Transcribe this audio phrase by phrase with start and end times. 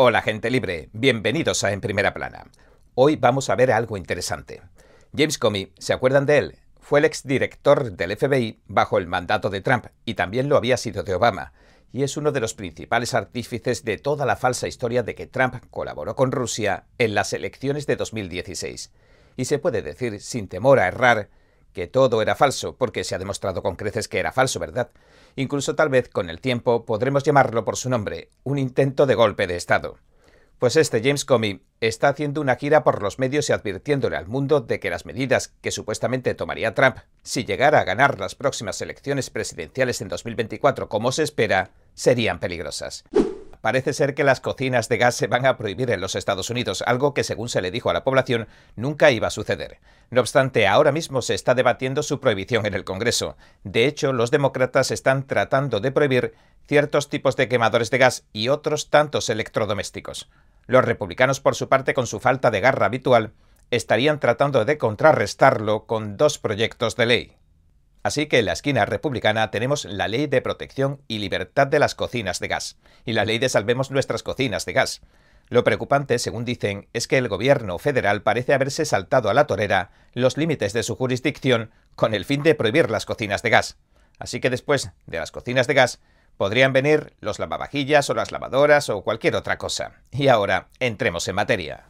[0.00, 2.44] Hola gente libre, bienvenidos a En Primera Plana.
[2.94, 4.62] Hoy vamos a ver algo interesante.
[5.12, 6.58] James Comey, ¿se acuerdan de él?
[6.78, 11.02] Fue el exdirector del FBI bajo el mandato de Trump y también lo había sido
[11.02, 11.52] de Obama,
[11.92, 15.56] y es uno de los principales artífices de toda la falsa historia de que Trump
[15.68, 18.92] colaboró con Rusia en las elecciones de 2016.
[19.36, 21.28] Y se puede decir, sin temor a errar,
[21.72, 24.90] que todo era falso, porque se ha demostrado con creces que era falso, ¿verdad?
[25.36, 29.46] Incluso tal vez con el tiempo podremos llamarlo por su nombre, un intento de golpe
[29.46, 29.98] de Estado.
[30.58, 34.60] Pues este James Comey está haciendo una gira por los medios y advirtiéndole al mundo
[34.60, 39.30] de que las medidas que supuestamente tomaría Trump si llegara a ganar las próximas elecciones
[39.30, 43.04] presidenciales en 2024 como se espera, serían peligrosas
[43.60, 46.82] parece ser que las cocinas de gas se van a prohibir en los Estados Unidos,
[46.86, 49.78] algo que según se le dijo a la población nunca iba a suceder.
[50.10, 53.36] No obstante, ahora mismo se está debatiendo su prohibición en el Congreso.
[53.64, 56.34] De hecho, los demócratas están tratando de prohibir
[56.66, 60.28] ciertos tipos de quemadores de gas y otros tantos electrodomésticos.
[60.66, 63.32] Los republicanos, por su parte, con su falta de garra habitual,
[63.70, 67.37] estarían tratando de contrarrestarlo con dos proyectos de ley.
[68.02, 71.94] Así que en la esquina republicana tenemos la ley de protección y libertad de las
[71.94, 75.02] cocinas de gas y la ley de salvemos nuestras cocinas de gas.
[75.48, 79.90] Lo preocupante, según dicen, es que el gobierno federal parece haberse saltado a la torera
[80.12, 83.78] los límites de su jurisdicción con el fin de prohibir las cocinas de gas.
[84.18, 86.00] Así que después de las cocinas de gas
[86.36, 89.92] podrían venir los lavavajillas o las lavadoras o cualquier otra cosa.
[90.12, 91.86] Y ahora entremos en materia.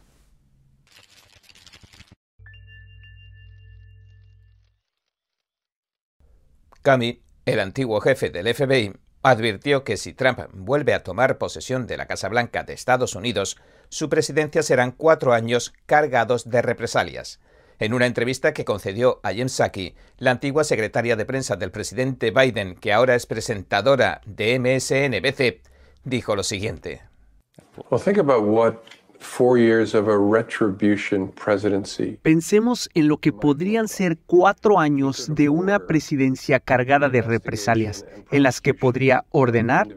[6.83, 11.97] Comey, el antiguo jefe del FBI, advirtió que si Trump vuelve a tomar posesión de
[11.97, 13.57] la Casa Blanca de Estados Unidos,
[13.89, 17.39] su presidencia serán cuatro años cargados de represalias.
[17.79, 22.31] En una entrevista que concedió a Jen Psaki, la antigua secretaria de prensa del presidente
[22.31, 25.61] Biden, que ahora es presentadora de MSNBC,
[26.03, 27.01] dijo lo siguiente.
[32.21, 38.43] Pensemos en lo que podrían ser cuatro años de una presidencia cargada de represalias, en
[38.43, 39.87] las que podría ordenar,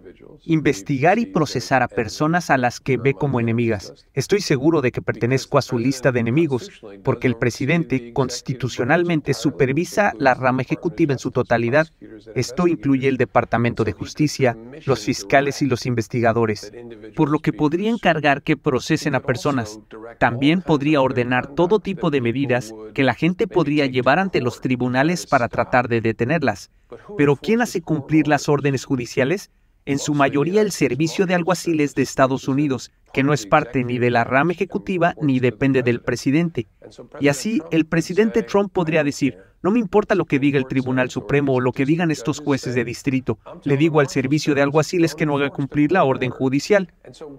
[0.44, 4.06] investigar y procesar a personas a las que ve como enemigas.
[4.12, 6.70] Estoy seguro de que pertenezco a su lista de enemigos,
[7.04, 11.88] porque el presidente constitucionalmente supervisa la rama ejecutiva en su totalidad.
[12.34, 16.72] Esto incluye el Departamento de Justicia, los fiscales y los investigadores,
[17.14, 19.80] por lo que podría encargar que procesen a personas.
[20.18, 25.26] También podría ordenar todo tipo de medidas que la gente podría llevar ante los tribunales
[25.26, 26.70] para tratar de detenerlas.
[27.16, 29.50] Pero ¿quién hace cumplir las órdenes judiciales?
[29.84, 33.98] En su mayoría el Servicio de Alguaciles de Estados Unidos, que no es parte ni
[33.98, 36.66] de la rama ejecutiva ni depende del presidente.
[37.20, 41.10] Y así el presidente Trump podría decir, no me importa lo que diga el Tribunal
[41.10, 45.14] Supremo o lo que digan estos jueces de distrito, le digo al Servicio de Alguaciles
[45.14, 46.92] que no haga cumplir la orden judicial.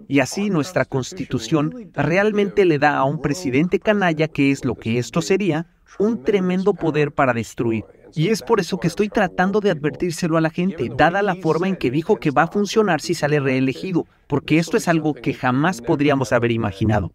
[0.07, 4.99] Y así nuestra Constitución realmente le da a un presidente canalla, que es lo que
[4.99, 5.67] esto sería,
[5.99, 7.83] un tremendo poder para destruir.
[8.15, 11.67] Y es por eso que estoy tratando de advertírselo a la gente, dada la forma
[11.67, 15.33] en que dijo que va a funcionar si sale reelegido, porque esto es algo que
[15.33, 17.11] jamás podríamos haber imaginado.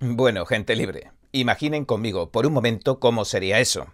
[0.00, 3.88] Bueno, gente libre, imaginen conmigo por un momento cómo sería eso.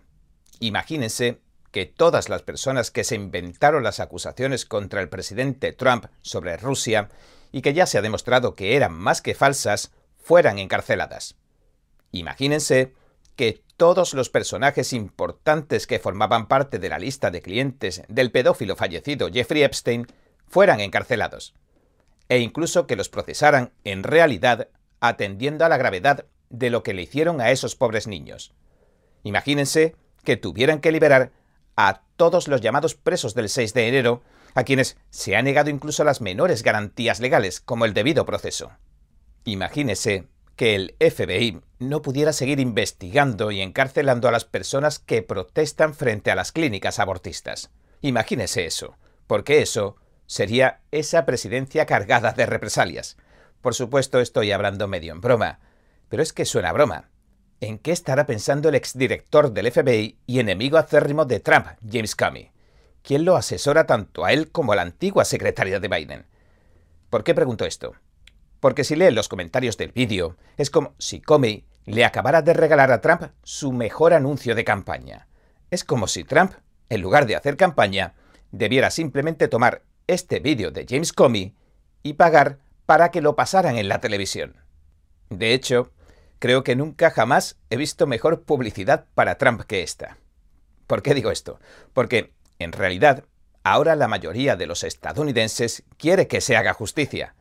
[0.61, 1.41] Imagínense
[1.73, 7.09] que todas las personas que se inventaron las acusaciones contra el presidente Trump sobre Rusia
[7.51, 11.37] y que ya se ha demostrado que eran más que falsas, fueran encarceladas.
[12.13, 12.95] Imagínense
[13.35, 18.77] que todos los personajes importantes que formaban parte de la lista de clientes del pedófilo
[18.77, 20.07] fallecido Jeffrey Epstein
[20.47, 21.55] fueran encarcelados,
[22.29, 24.69] e incluso que los procesaran en realidad
[25.01, 28.53] atendiendo a la gravedad de lo que le hicieron a esos pobres niños.
[29.23, 31.33] Imagínense que tuvieran que liberar
[31.77, 34.23] a todos los llamados presos del 6 de enero,
[34.55, 38.71] a quienes se ha negado incluso las menores garantías legales, como el debido proceso.
[39.45, 45.95] Imagínese que el FBI no pudiera seguir investigando y encarcelando a las personas que protestan
[45.95, 47.71] frente a las clínicas abortistas.
[48.01, 53.17] Imagínese eso, porque eso sería esa presidencia cargada de represalias.
[53.61, 55.61] Por supuesto estoy hablando medio en broma,
[56.09, 57.11] pero es que suena broma.
[57.61, 62.51] ¿En qué estará pensando el exdirector del FBI y enemigo acérrimo de Trump, James Comey?
[63.03, 66.27] ¿Quién lo asesora tanto a él como a la antigua secretaria de Biden?
[67.11, 67.95] ¿Por qué pregunto esto?
[68.65, 72.93] Porque si leen los comentarios del vídeo, es como si Comey le acabara de regalar
[72.93, 75.29] a Trump su mejor anuncio de campaña.
[75.71, 76.55] Es como si Trump,
[76.89, 78.15] en lugar de hacer campaña,
[78.53, 81.55] debiera simplemente tomar este vídeo de James Comey
[82.03, 82.57] y pagar
[82.87, 84.57] para que lo pasaran en la televisión.
[85.29, 85.93] De hecho,
[86.39, 90.17] creo que nunca jamás he visto mejor publicidad para Trump que esta.
[90.87, 91.61] ¿Por qué digo esto?
[91.93, 93.25] Porque, en realidad,
[93.63, 97.35] ahora la mayoría de los estadounidenses quiere que se haga justicia,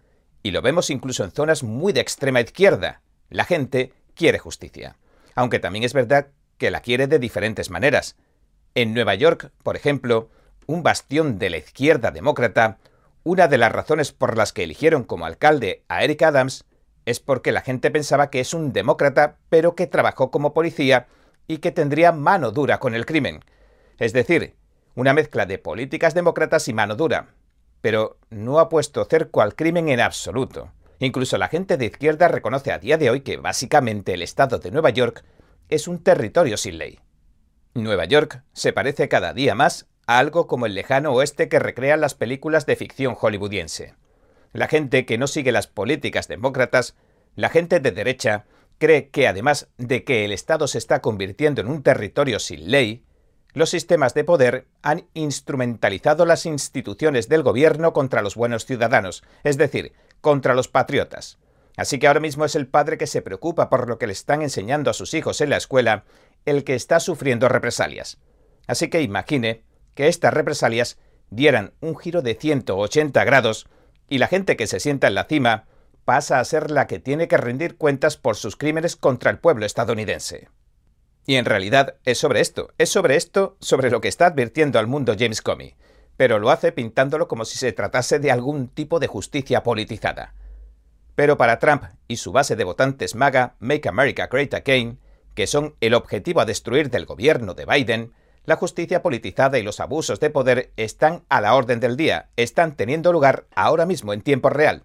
[0.44, 3.02] Y lo vemos incluso en zonas muy de extrema izquierda.
[3.30, 4.98] La gente quiere justicia.
[5.36, 8.18] Aunque también es verdad que la quiere de diferentes maneras.
[8.76, 10.30] En Nueva York, por ejemplo,
[10.68, 12.78] un bastión de la izquierda demócrata,
[13.24, 16.66] una de las razones por las que eligieron como alcalde a Eric Adams
[17.06, 21.08] es porque la gente pensaba que es un demócrata, pero que trabajó como policía
[21.48, 23.44] y que tendría mano dura con el crimen.
[23.98, 24.56] Es decir,
[24.96, 27.28] una mezcla de políticas demócratas y mano dura.
[27.84, 30.72] Pero no ha puesto cerco al crimen en absoluto.
[31.00, 34.72] Incluso la gente de izquierda reconoce a día de hoy que básicamente el estado de
[34.72, 35.26] Nueva York
[35.68, 37.00] es un territorio sin ley.
[37.74, 42.00] Nueva York se parece cada día más a algo como el lejano oeste que recrean
[42.00, 43.96] las películas de ficción hollywoodiense.
[44.54, 46.96] La gente que no sigue las políticas demócratas,
[47.36, 48.46] la gente de derecha,
[48.78, 53.04] cree que además de que el Estado se está convirtiendo en un territorio sin ley,
[53.54, 59.58] los sistemas de poder han instrumentalizado las instituciones del gobierno contra los buenos ciudadanos, es
[59.58, 61.38] decir, contra los patriotas.
[61.76, 64.42] Así que ahora mismo es el padre que se preocupa por lo que le están
[64.42, 66.04] enseñando a sus hijos en la escuela
[66.46, 68.20] el que está sufriendo represalias.
[68.68, 69.64] Así que imagine
[69.96, 70.98] que estas represalias
[71.30, 73.68] dieran un giro de 180 grados
[74.08, 75.66] y la gente que se sienta en la cima
[76.06, 79.66] pasa a ser la que tiene que rendir cuentas por sus crímenes contra el pueblo
[79.66, 80.50] estadounidense.
[81.26, 84.88] Y en realidad es sobre esto, es sobre esto sobre lo que está advirtiendo al
[84.88, 85.76] mundo James Comey,
[86.18, 90.34] pero lo hace pintándolo como si se tratase de algún tipo de justicia politizada.
[91.16, 95.00] Pero para Trump y su base de votantes MAGA, Make America Great Again,
[95.34, 98.14] que son el objetivo a destruir del gobierno de Biden,
[98.46, 102.76] la justicia politizada y los abusos de poder están a la orden del día, están
[102.76, 104.84] teniendo lugar ahora mismo en tiempo real.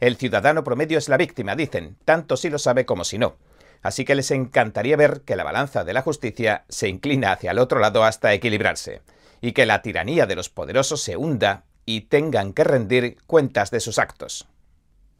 [0.00, 3.36] El ciudadano promedio es la víctima, dicen, tanto si lo sabe como si no.
[3.84, 7.58] Así que les encantaría ver que la balanza de la justicia se inclina hacia el
[7.58, 9.02] otro lado hasta equilibrarse,
[9.42, 13.80] y que la tiranía de los poderosos se hunda y tengan que rendir cuentas de
[13.80, 14.48] sus actos.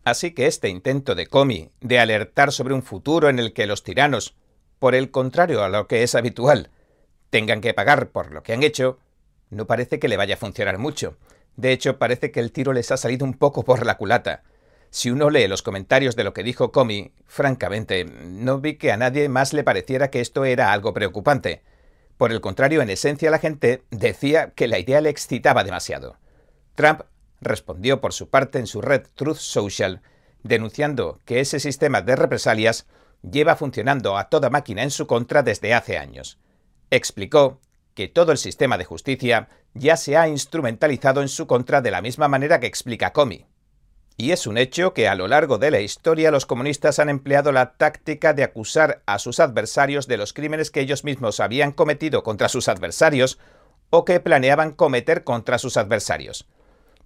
[0.02, 3.82] Así que este intento de Comey de alertar sobre un futuro en el que los
[3.82, 4.34] tiranos,
[4.78, 6.70] por el contrario a lo que es habitual,
[7.28, 8.98] tengan que pagar por lo que han hecho,
[9.50, 11.18] no parece que le vaya a funcionar mucho.
[11.56, 14.42] De hecho, parece que el tiro les ha salido un poco por la culata.
[14.94, 18.96] Si uno lee los comentarios de lo que dijo Comey, francamente, no vi que a
[18.96, 21.64] nadie más le pareciera que esto era algo preocupante.
[22.16, 26.16] Por el contrario, en esencia la gente decía que la idea le excitaba demasiado.
[26.76, 27.00] Trump
[27.40, 30.00] respondió por su parte en su red Truth Social,
[30.44, 32.86] denunciando que ese sistema de represalias
[33.28, 36.38] lleva funcionando a toda máquina en su contra desde hace años
[36.90, 37.60] explicó
[37.94, 42.02] que todo el sistema de justicia ya se ha instrumentalizado en su contra de la
[42.02, 43.46] misma manera que explica Comey.
[44.16, 47.50] Y es un hecho que a lo largo de la historia los comunistas han empleado
[47.50, 52.22] la táctica de acusar a sus adversarios de los crímenes que ellos mismos habían cometido
[52.22, 53.38] contra sus adversarios
[53.90, 56.46] o que planeaban cometer contra sus adversarios.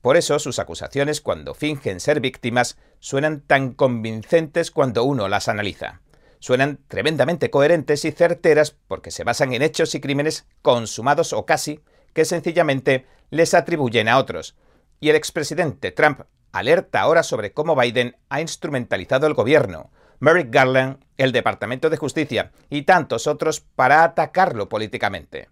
[0.02, 6.02] Por eso sus acusaciones cuando fingen ser víctimas suenan tan convincentes cuando uno las analiza
[6.40, 11.81] suenan tremendamente coherentes y certeras porque se basan en hechos y crímenes consumados o casi
[12.12, 14.56] que sencillamente les atribuyen a otros.
[15.00, 16.22] Y el expresidente Trump
[16.52, 19.90] alerta ahora sobre cómo Biden ha instrumentalizado el gobierno,
[20.20, 25.48] Merrick Garland, el Departamento de Justicia y tantos otros para atacarlo políticamente.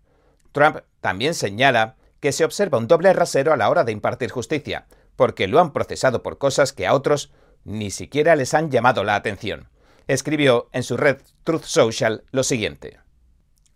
[0.52, 4.86] Trump también señala que se observa un doble rasero a la hora de impartir justicia,
[5.16, 7.32] porque lo han procesado por cosas que a otros
[7.64, 9.68] ni siquiera les han llamado la atención
[10.06, 12.98] escribió en su red Truth Social lo siguiente.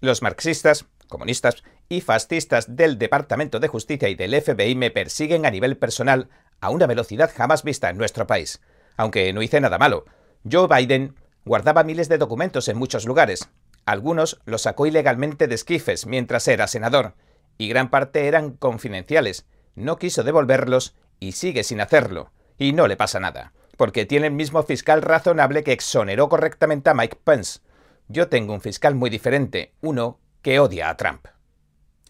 [0.00, 5.50] Los marxistas, comunistas y fascistas del Departamento de Justicia y del FBI me persiguen a
[5.50, 6.28] nivel personal
[6.60, 8.60] a una velocidad jamás vista en nuestro país.
[8.96, 10.04] Aunque no hice nada malo.
[10.50, 11.14] Joe Biden
[11.44, 13.48] guardaba miles de documentos en muchos lugares.
[13.86, 17.14] Algunos los sacó ilegalmente de esquifes mientras era senador,
[17.58, 19.46] y gran parte eran confidenciales.
[19.74, 22.32] No quiso devolverlos y sigue sin hacerlo.
[22.58, 26.94] Y no le pasa nada porque tiene el mismo fiscal razonable que exoneró correctamente a
[26.94, 27.60] Mike Pence.
[28.08, 31.26] Yo tengo un fiscal muy diferente, uno que odia a Trump.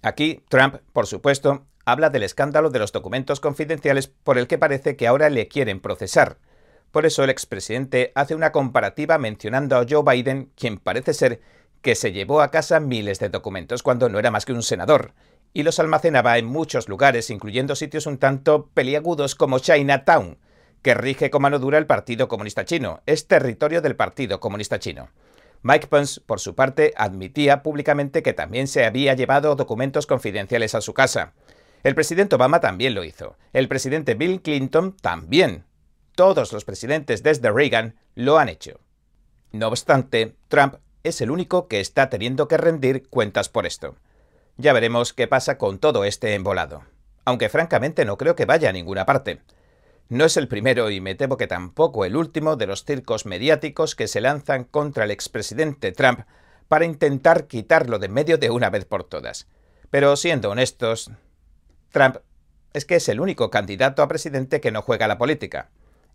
[0.02, 4.96] Aquí, Trump, por supuesto, habla del escándalo de los documentos confidenciales por el que parece
[4.96, 6.38] que ahora le quieren procesar.
[6.90, 11.40] Por eso el expresidente hace una comparativa mencionando a Joe Biden, quien parece ser
[11.82, 15.12] que se llevó a casa miles de documentos cuando no era más que un senador,
[15.52, 20.38] y los almacenaba en muchos lugares, incluyendo sitios un tanto peliagudos como Chinatown,
[20.82, 23.02] que rige con mano dura el Partido Comunista Chino.
[23.06, 25.10] Es territorio del Partido Comunista Chino.
[25.62, 30.80] Mike Pence, por su parte, admitía públicamente que también se había llevado documentos confidenciales a
[30.80, 31.34] su casa.
[31.82, 33.36] El presidente Obama también lo hizo.
[33.52, 35.64] El presidente Bill Clinton también.
[36.14, 38.80] Todos los presidentes desde Reagan lo han hecho.
[39.52, 43.96] No obstante, Trump es el único que está teniendo que rendir cuentas por esto.
[44.58, 46.84] Ya veremos qué pasa con todo este embolado.
[47.24, 49.40] Aunque francamente no creo que vaya a ninguna parte.
[50.10, 53.94] No es el primero y me temo que tampoco el último de los circos mediáticos
[53.94, 56.20] que se lanzan contra el expresidente Trump
[56.68, 59.46] para intentar quitarlo de medio de una vez por todas.
[59.88, 61.10] Pero siendo honestos,
[61.90, 62.16] Trump
[62.72, 65.70] es que es el único candidato a presidente que no juega la política.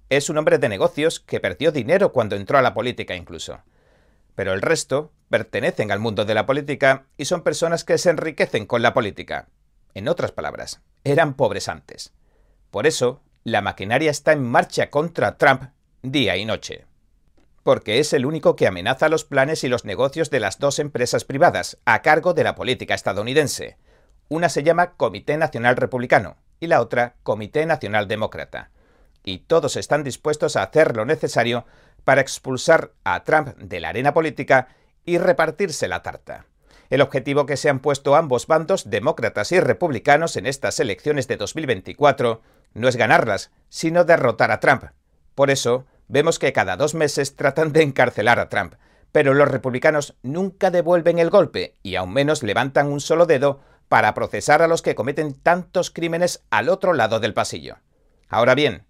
[0.10, 3.60] Es un hombre de negocios que perdió dinero cuando entró a la política incluso.
[4.36, 8.66] Pero el resto pertenecen al mundo de la política y son personas que se enriquecen
[8.66, 9.48] con la política.
[9.94, 12.14] En otras palabras, eran pobres antes.
[12.70, 15.64] Por eso, la maquinaria está en marcha contra Trump
[16.02, 16.86] día y noche.
[17.64, 21.26] Porque es el único que amenaza los planes y los negocios de las dos empresas
[21.26, 23.78] privadas a cargo de la política estadounidense.
[24.28, 28.72] Una se llama Comité Nacional Republicano y la otra Comité Nacional Demócrata.
[29.24, 31.66] Y todos están dispuestos a hacer lo necesario
[32.04, 34.70] para expulsar a Trump de la arena política
[35.06, 36.48] y repartirse la tarta.
[36.90, 41.38] El objetivo que se han puesto ambos bandos, demócratas y republicanos, en estas elecciones de
[41.38, 42.42] 2024
[42.74, 44.86] no es ganarlas, sino derrotar a Trump.
[45.36, 48.76] Por eso, vemos que cada dos meses tratan de encarcelar a Trump,
[49.12, 54.14] pero los republicanos nunca devuelven el golpe y aún menos levantan un solo dedo para
[54.14, 57.78] procesar a los que cometen tantos crímenes al otro lado del pasillo.
[58.28, 58.86] Ahora bien,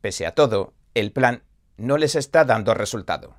[0.00, 1.42] pese a todo, el plan
[1.76, 3.36] no les está dando resultado.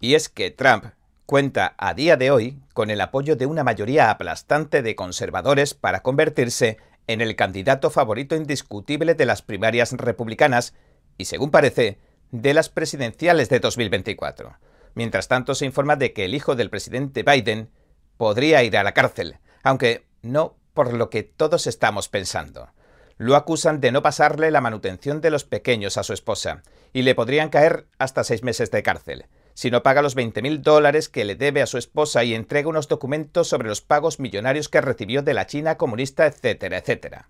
[0.00, 0.86] Y es que Trump
[1.26, 6.02] cuenta a día de hoy con el apoyo de una mayoría aplastante de conservadores para
[6.02, 10.74] convertirse en el candidato favorito indiscutible de las primarias republicanas
[11.18, 11.98] y, según parece,
[12.30, 14.56] de las presidenciales de 2024.
[14.94, 17.70] Mientras tanto, se informa de que el hijo del presidente Biden
[18.16, 22.70] podría ir a la cárcel, aunque no por lo que todos estamos pensando.
[23.16, 26.62] Lo acusan de no pasarle la manutención de los pequeños a su esposa,
[26.92, 31.08] y le podrían caer hasta seis meses de cárcel, si no paga los 20.000 dólares
[31.08, 34.80] que le debe a su esposa y entrega unos documentos sobre los pagos millonarios que
[34.80, 37.28] recibió de la China comunista, etcétera, etcétera.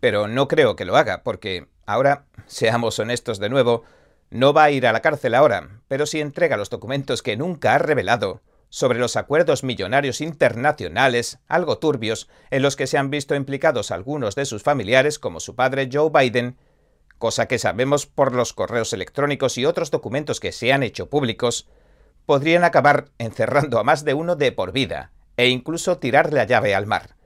[0.00, 3.84] Pero no creo que lo haga, porque ahora, seamos honestos de nuevo,
[4.30, 7.74] no va a ir a la cárcel ahora, pero si entrega los documentos que nunca
[7.74, 8.40] ha revelado,
[8.72, 14.34] sobre los acuerdos millonarios internacionales, algo turbios, en los que se han visto implicados algunos
[14.34, 16.56] de sus familiares, como su padre Joe Biden,
[17.18, 21.68] cosa que sabemos por los correos electrónicos y otros documentos que se han hecho públicos,
[22.24, 26.74] podrían acabar encerrando a más de uno de por vida, e incluso tirar la llave
[26.74, 27.16] al mar.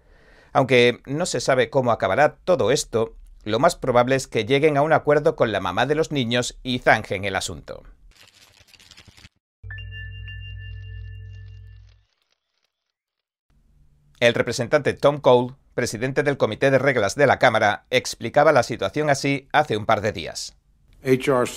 [0.52, 4.82] Aunque no se sabe cómo acabará todo esto, lo más probable es que lleguen a
[4.82, 7.84] un acuerdo con la mamá de los niños y zanjen el asunto.
[14.18, 19.10] El representante Tom Cole, presidente del Comité de Reglas de la Cámara, explicaba la situación
[19.10, 20.56] así hace un par de días.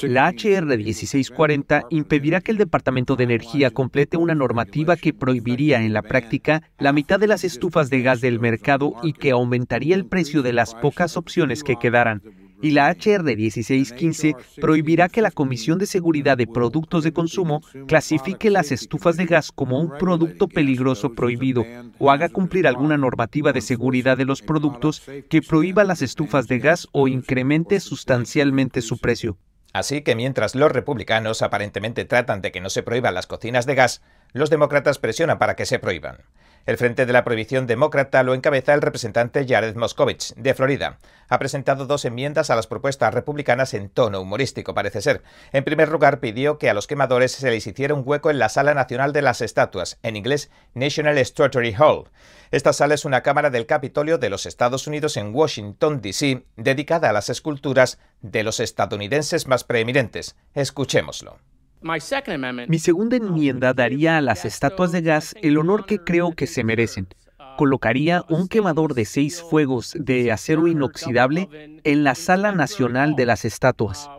[0.03, 5.93] La HR 1640 impedirá que el Departamento de Energía complete una normativa que prohibiría en
[5.93, 10.05] la práctica la mitad de las estufas de gas del mercado y que aumentaría el
[10.05, 12.21] precio de las pocas opciones que quedaran
[12.61, 18.49] y la HR 1615 prohibirá que la Comisión de Seguridad de Productos de Consumo clasifique
[18.49, 21.65] las estufas de gas como un producto peligroso prohibido
[21.97, 26.59] o haga cumplir alguna normativa de seguridad de los productos que prohíba las estufas de
[26.59, 29.37] gas o incremente sustancialmente su precio.
[29.71, 33.75] Así que mientras los republicanos aparentemente tratan de que no se prohíban las cocinas de
[33.75, 34.01] gas,
[34.33, 36.17] los demócratas presionan para que se prohíban.
[36.69, 40.99] El Frente de la Prohibición Demócrata lo encabeza el representante Jared Moscovich, de Florida.
[41.27, 45.23] Ha presentado dos enmiendas a las propuestas republicanas en tono humorístico, parece ser.
[45.51, 48.49] En primer lugar, pidió que a los quemadores se les hiciera un hueco en la
[48.49, 52.07] Sala Nacional de las Estatuas, en inglés National Statuary Hall.
[52.51, 57.09] Esta sala es una cámara del Capitolio de los Estados Unidos en Washington, D.C., dedicada
[57.09, 60.35] a las esculturas de los estadounidenses más preeminentes.
[60.53, 61.39] Escuchémoslo.
[61.81, 66.63] Mi segunda enmienda daría a las estatuas de gas el honor que creo que se
[66.63, 67.07] merecen.
[67.57, 71.47] Colocaría un quemador de seis fuegos de acero inoxidable
[71.83, 74.09] en la Sala Nacional de las Estatuas.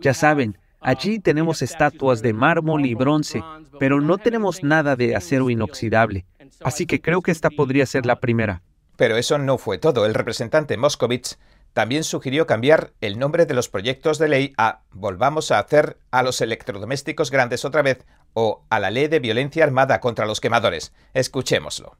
[0.00, 3.42] Ya saben, allí tenemos estatuas de mármol y bronce,
[3.78, 6.24] pero no tenemos nada de acero inoxidable.
[6.62, 8.62] Así que creo que esta podría ser la primera.
[8.96, 10.04] Pero eso no fue todo.
[10.04, 11.38] El representante Moscovitz
[11.72, 16.22] también sugirió cambiar el nombre de los proyectos de ley a Volvamos a hacer a
[16.22, 20.92] los electrodomésticos grandes otra vez o a la ley de violencia armada contra los quemadores.
[21.14, 21.96] Escuchémoslo.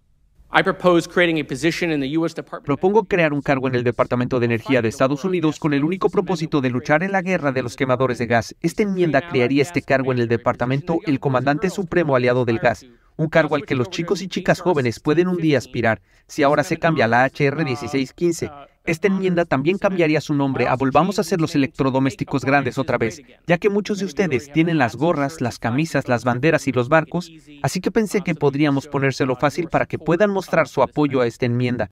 [2.64, 6.10] Propongo crear un cargo en el Departamento de Energía de Estados Unidos con el único
[6.10, 8.56] propósito de luchar en la guerra de los quemadores de gas.
[8.60, 12.84] Esta enmienda crearía este cargo en el departamento el Comandante Supremo Aliado del Gas,
[13.16, 16.64] un cargo al que los chicos y chicas jóvenes pueden un día aspirar si ahora
[16.64, 18.50] se cambia la HR 1615
[18.86, 23.20] Esta enmienda también cambiaría su nombre a Volvamos a hacer los electrodomésticos grandes otra vez,
[23.46, 27.30] ya que muchos de ustedes tienen las gorras, las camisas, las banderas y los barcos,
[27.62, 31.44] así que pensé que podríamos ponérselo fácil para que puedan mostrar su apoyo a esta
[31.44, 31.90] enmienda.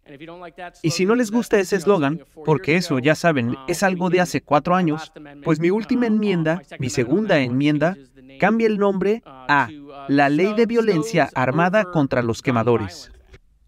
[0.83, 4.41] Y si no les gusta ese eslogan, porque eso, ya saben, es algo de hace
[4.41, 5.13] cuatro años,
[5.45, 7.97] pues mi última enmienda, mi segunda enmienda,
[8.41, 9.69] cambia el nombre a
[10.09, 13.13] la Ley de Violencia Armada contra los Quemadores.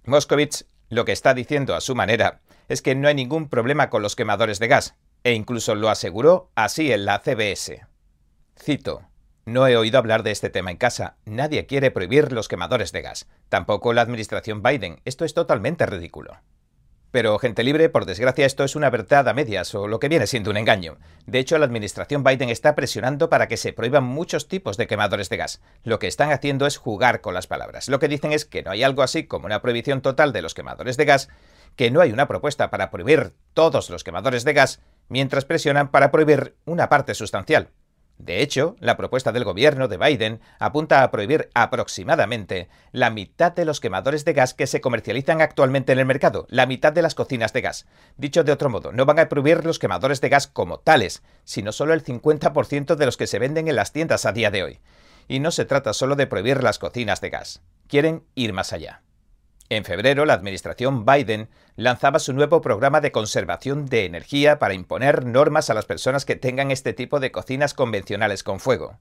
[0.06, 4.00] Moscovitz lo que está diciendo a su manera es que no hay ningún problema con
[4.00, 7.84] los quemadores de gas, e incluso lo aseguró así en la CBS.
[8.56, 9.02] Cito,
[9.44, 11.16] no he oído hablar de este tema en casa.
[11.24, 13.26] Nadie quiere prohibir los quemadores de gas.
[13.48, 15.00] Tampoco la administración Biden.
[15.04, 16.38] Esto es totalmente ridículo.
[17.10, 20.28] Pero, gente libre, por desgracia, esto es una verdad a medias, o lo que viene
[20.28, 20.98] siendo un engaño.
[21.26, 25.28] De hecho, la administración Biden está presionando para que se prohíban muchos tipos de quemadores
[25.28, 25.60] de gas.
[25.82, 27.88] Lo que están haciendo es jugar con las palabras.
[27.88, 30.54] Lo que dicen es que no hay algo así como una prohibición total de los
[30.54, 31.28] quemadores de gas,
[31.76, 36.10] que no hay una propuesta para prohibir todos los quemadores de gas, mientras presionan para
[36.10, 37.70] prohibir una parte sustancial.
[38.20, 43.64] De hecho, la propuesta del gobierno de Biden apunta a prohibir aproximadamente la mitad de
[43.64, 47.14] los quemadores de gas que se comercializan actualmente en el mercado, la mitad de las
[47.14, 47.86] cocinas de gas.
[48.18, 51.72] Dicho de otro modo, no van a prohibir los quemadores de gas como tales, sino
[51.72, 54.80] solo el 50% de los que se venden en las tiendas a día de hoy.
[55.26, 57.62] Y no se trata solo de prohibir las cocinas de gas.
[57.88, 59.00] Quieren ir más allá.
[59.72, 65.24] En febrero, la administración Biden lanzaba su nuevo programa de conservación de energía para imponer
[65.24, 68.98] normas a las personas que tengan este tipo de cocinas convencionales con fuego.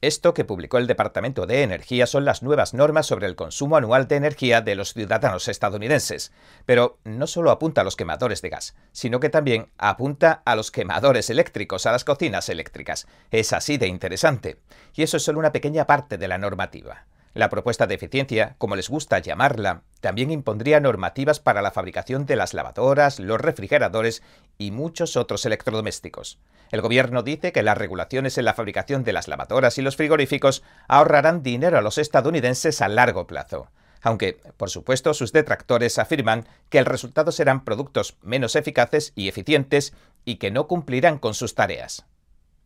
[0.00, 4.08] Esto que publicó el Departamento de Energía son las nuevas normas sobre el consumo anual
[4.08, 6.32] de energía de los ciudadanos estadounidenses.
[6.64, 10.70] Pero no solo apunta a los quemadores de gas, sino que también apunta a los
[10.70, 13.06] quemadores eléctricos, a las cocinas eléctricas.
[13.30, 14.62] Es así de interesante.
[14.94, 17.04] Y eso es solo una pequeña parte de la normativa.
[17.32, 22.34] La propuesta de eficiencia, como les gusta llamarla, también impondría normativas para la fabricación de
[22.34, 24.22] las lavadoras, los refrigeradores
[24.58, 26.40] y muchos otros electrodomésticos.
[26.72, 30.64] El gobierno dice que las regulaciones en la fabricación de las lavadoras y los frigoríficos
[30.88, 33.68] ahorrarán dinero a los estadounidenses a largo plazo.
[34.02, 39.92] Aunque, por supuesto, sus detractores afirman que el resultado serán productos menos eficaces y eficientes
[40.24, 42.06] y que no cumplirán con sus tareas.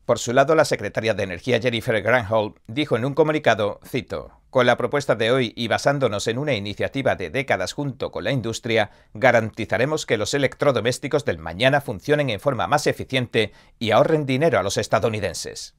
[0.05, 4.67] Por su lado, la secretaria de Energía Jennifer Granholm dijo en un comunicado, cito, Con
[4.67, 8.91] la propuesta de hoy y basándonos en una iniciativa de décadas junto con la industria,
[9.15, 14.63] garantizaremos que los electrodomésticos del mañana funcionen en forma más eficiente y ahorren dinero a
[14.63, 15.75] los estadounidenses.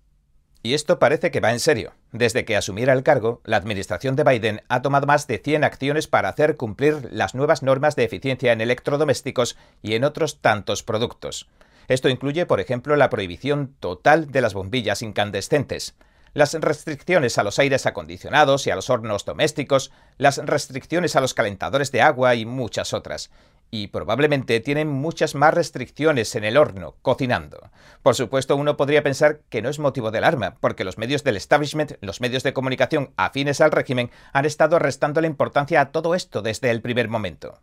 [0.64, 1.94] Y esto parece que va en serio.
[2.12, 6.08] Desde que asumiera el cargo, la administración de Biden ha tomado más de 100 acciones
[6.08, 11.48] para hacer cumplir las nuevas normas de eficiencia en electrodomésticos y en otros tantos productos.
[11.88, 15.96] Esto incluye, por ejemplo, la prohibición total de las bombillas incandescentes,
[16.36, 21.34] las restricciones a los aires acondicionados y a los hornos domésticos, las restricciones a los
[21.34, 23.32] calentadores de agua y muchas otras.
[23.72, 27.72] Y probablemente tienen muchas más restricciones en el horno, cocinando.
[28.04, 31.38] Por supuesto, uno podría pensar que no es motivo de alarma, porque los medios del
[31.38, 36.16] establishment, los medios de comunicación afines al régimen, han estado restando la importancia a todo
[36.16, 37.60] esto desde el primer momento.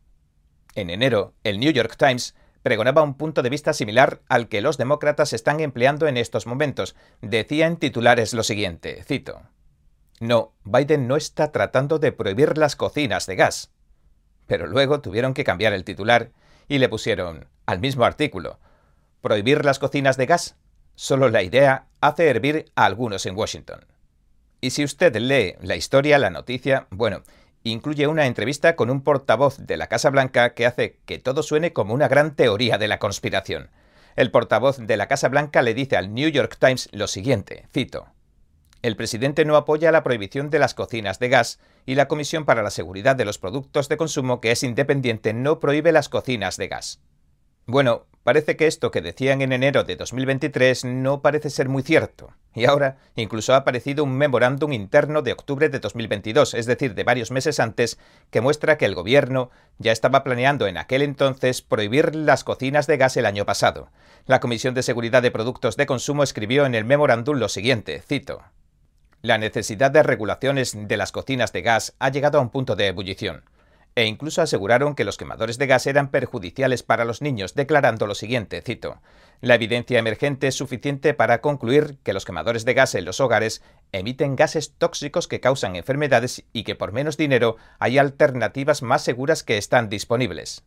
[0.75, 4.79] En enero, el New York Times pregonaba un punto de vista similar al que los
[4.79, 6.95] demócratas están empleando en estos momentos.
[7.21, 9.43] Decía en titulares lo siguiente, cito,
[10.21, 13.73] No, Biden no está tratando de prohibir las cocinas de gas.
[14.47, 16.31] Pero luego tuvieron que cambiar el titular
[16.69, 18.59] y le pusieron, al mismo artículo,
[19.21, 20.57] ¿prohibir las cocinas de gas?
[20.95, 23.87] Solo la idea hace hervir a algunos en Washington.
[24.61, 27.23] Y si usted lee la historia, la noticia, bueno,
[27.65, 31.73] incluye una entrevista con un portavoz de la Casa Blanca que hace que todo suene
[31.73, 33.71] como una gran teoría de la conspiración.
[34.17, 38.09] El portavoz de la Casa Blanca le dice al New York Times lo siguiente, cito,
[38.83, 42.63] El presidente no apoya la prohibición de las cocinas de gas y la Comisión para
[42.63, 46.69] la Seguridad de los Productos de Consumo, que es independiente, no prohíbe las cocinas de
[46.69, 47.01] gas.
[47.67, 52.35] Bueno, parece que esto que decían en enero de 2023 no parece ser muy cierto.
[52.55, 57.05] Y ahora incluso ha aparecido un memorándum interno de octubre de 2022, es decir, de
[57.05, 57.99] varios meses antes,
[58.31, 62.97] que muestra que el gobierno ya estaba planeando en aquel entonces prohibir las cocinas de
[62.97, 63.91] gas el año pasado.
[64.27, 68.43] La Comisión de Seguridad de Productos de Consumo escribió en el memorándum lo siguiente, cito,
[69.23, 72.89] La necesidad de regulaciones de las cocinas de gas ha llegado a un punto de
[72.89, 73.45] ebullición
[73.95, 78.15] e incluso aseguraron que los quemadores de gas eran perjudiciales para los niños, declarando lo
[78.15, 79.01] siguiente, cito,
[79.41, 83.63] La evidencia emergente es suficiente para concluir que los quemadores de gas en los hogares
[83.93, 89.43] emiten gases tóxicos que causan enfermedades y que por menos dinero hay alternativas más seguras
[89.43, 90.63] que están disponibles.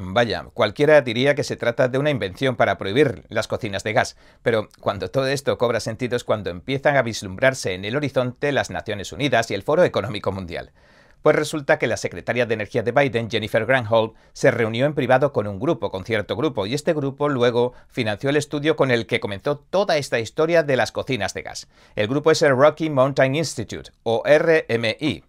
[0.00, 4.16] Vaya, cualquiera diría que se trata de una invención para prohibir las cocinas de gas,
[4.42, 8.70] pero cuando todo esto cobra sentido es cuando empiezan a vislumbrarse en el horizonte las
[8.70, 10.72] Naciones Unidas y el Foro Económico Mundial
[11.22, 15.32] Pues resulta que la secretaria de Energía de Biden, Jennifer Granholm, se reunió en privado
[15.32, 19.06] con un grupo, con cierto grupo, y este grupo luego financió el estudio con el
[19.06, 21.68] que comenzó toda esta historia de las cocinas de gas.
[21.96, 25.24] El grupo es el Rocky Mountain Institute, o RMI,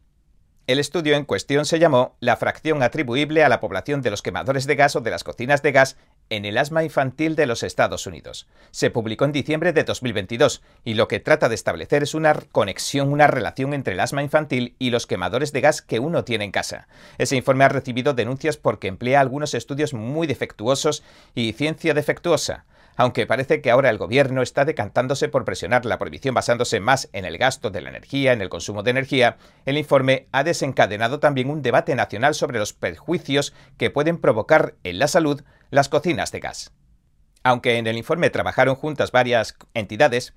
[0.70, 4.68] el estudio en cuestión se llamó La fracción atribuible a la población de los quemadores
[4.68, 5.98] de gas o de las cocinas de gas
[6.30, 8.46] en el asma infantil de los Estados Unidos.
[8.70, 13.12] Se publicó en diciembre de 2022 y lo que trata de establecer es una conexión,
[13.12, 16.52] una relación entre el asma infantil y los quemadores de gas que uno tiene en
[16.52, 16.88] casa.
[17.18, 21.02] Ese informe ha recibido denuncias porque emplea algunos estudios muy defectuosos
[21.34, 22.66] y ciencia defectuosa
[23.00, 27.24] aunque parece que ahora el gobierno está decantándose por presionar la prohibición basándose más en
[27.24, 31.50] el gasto de la energía, en el consumo de energía, el informe ha desencadenado también
[31.50, 36.42] un debate nacional sobre los perjuicios que pueden provocar en la salud las cocinas de
[36.42, 36.74] gas.
[37.42, 40.34] Aunque en el informe trabajaron juntas varias entidades,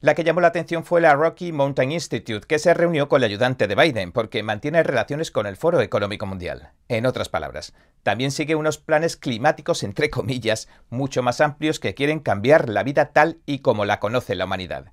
[0.00, 3.28] la que llamó la atención fue la Rocky Mountain Institute, que se reunió con el
[3.28, 6.70] ayudante de Biden porque mantiene relaciones con el Foro Económico Mundial.
[6.88, 12.20] En otras palabras, también sigue unos planes climáticos, entre comillas, mucho más amplios que quieren
[12.20, 14.92] cambiar la vida tal y como la conoce la humanidad.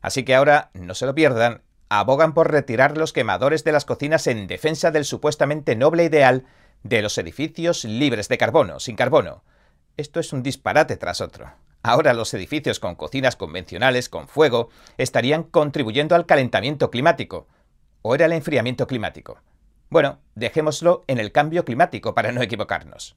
[0.00, 4.26] Así que ahora, no se lo pierdan, abogan por retirar los quemadores de las cocinas
[4.26, 6.46] en defensa del supuestamente noble ideal
[6.82, 9.42] de los edificios libres de carbono, sin carbono.
[9.96, 11.50] Esto es un disparate tras otro.
[11.82, 17.46] Ahora los edificios con cocinas convencionales con fuego estarían contribuyendo al calentamiento climático.
[18.02, 19.40] ¿O era el enfriamiento climático?
[19.88, 23.16] Bueno, dejémoslo en el cambio climático para no equivocarnos.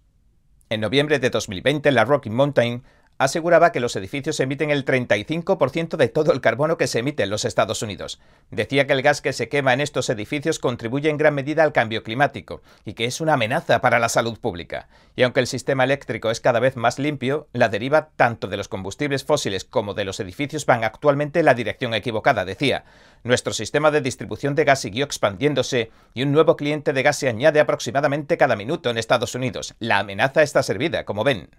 [0.69, 2.83] En noviembre de 2020, la Rocky Mountain
[3.19, 7.29] aseguraba que los edificios emiten el 35% de todo el carbono que se emite en
[7.29, 8.19] los Estados Unidos.
[8.49, 11.73] Decía que el gas que se quema en estos edificios contribuye en gran medida al
[11.73, 14.87] cambio climático y que es una amenaza para la salud pública.
[15.17, 18.69] Y aunque el sistema eléctrico es cada vez más limpio, la deriva tanto de los
[18.69, 22.85] combustibles fósiles como de los edificios van actualmente en la dirección equivocada, decía.
[23.23, 27.27] Nuestro sistema de distribución de gas siguió expandiéndose y un nuevo cliente de gas se
[27.27, 29.75] añade aproximadamente cada minuto en Estados Unidos.
[29.79, 31.49] La amenaza está servida, como ven.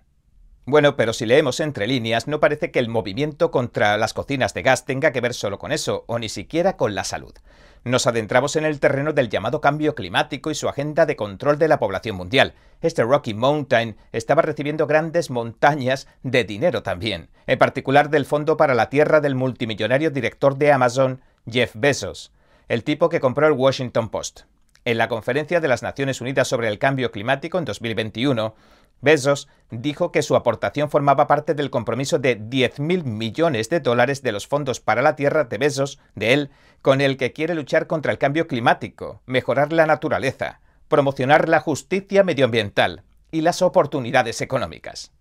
[0.66, 4.62] Bueno, pero si leemos entre líneas, no parece que el movimiento contra las cocinas de
[4.62, 7.32] gas tenga que ver solo con eso, o ni siquiera con la salud.
[7.82, 11.66] Nos adentramos en el terreno del llamado cambio climático y su agenda de control de
[11.66, 12.52] la población mundial.
[12.82, 18.74] Este Rocky Mountain estaba recibiendo grandes montañas de dinero también, en particular del Fondo para
[18.74, 22.32] la Tierra del multimillonario director de Amazon, Jeff Bezos,
[22.68, 24.42] el tipo que compró el Washington Post.
[24.84, 28.54] En la conferencia de las Naciones Unidas sobre el Cambio Climático en 2021,
[29.00, 34.32] Bezos dijo que su aportación formaba parte del compromiso de 10.000 millones de dólares de
[34.32, 36.50] los fondos para la Tierra de Bezos, de él,
[36.82, 42.24] con el que quiere luchar contra el cambio climático, mejorar la naturaleza, promocionar la justicia
[42.24, 45.12] medioambiental y las oportunidades económicas.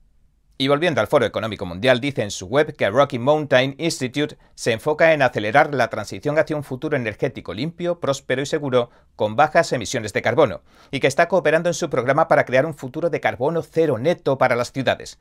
[0.62, 4.74] Y volviendo al Foro Económico Mundial, dice en su web que Rocky Mountain Institute se
[4.74, 9.72] enfoca en acelerar la transición hacia un futuro energético limpio, próspero y seguro, con bajas
[9.72, 10.60] emisiones de carbono,
[10.92, 14.38] y que está cooperando en su programa para crear un futuro de carbono cero neto
[14.38, 15.18] para las ciudades,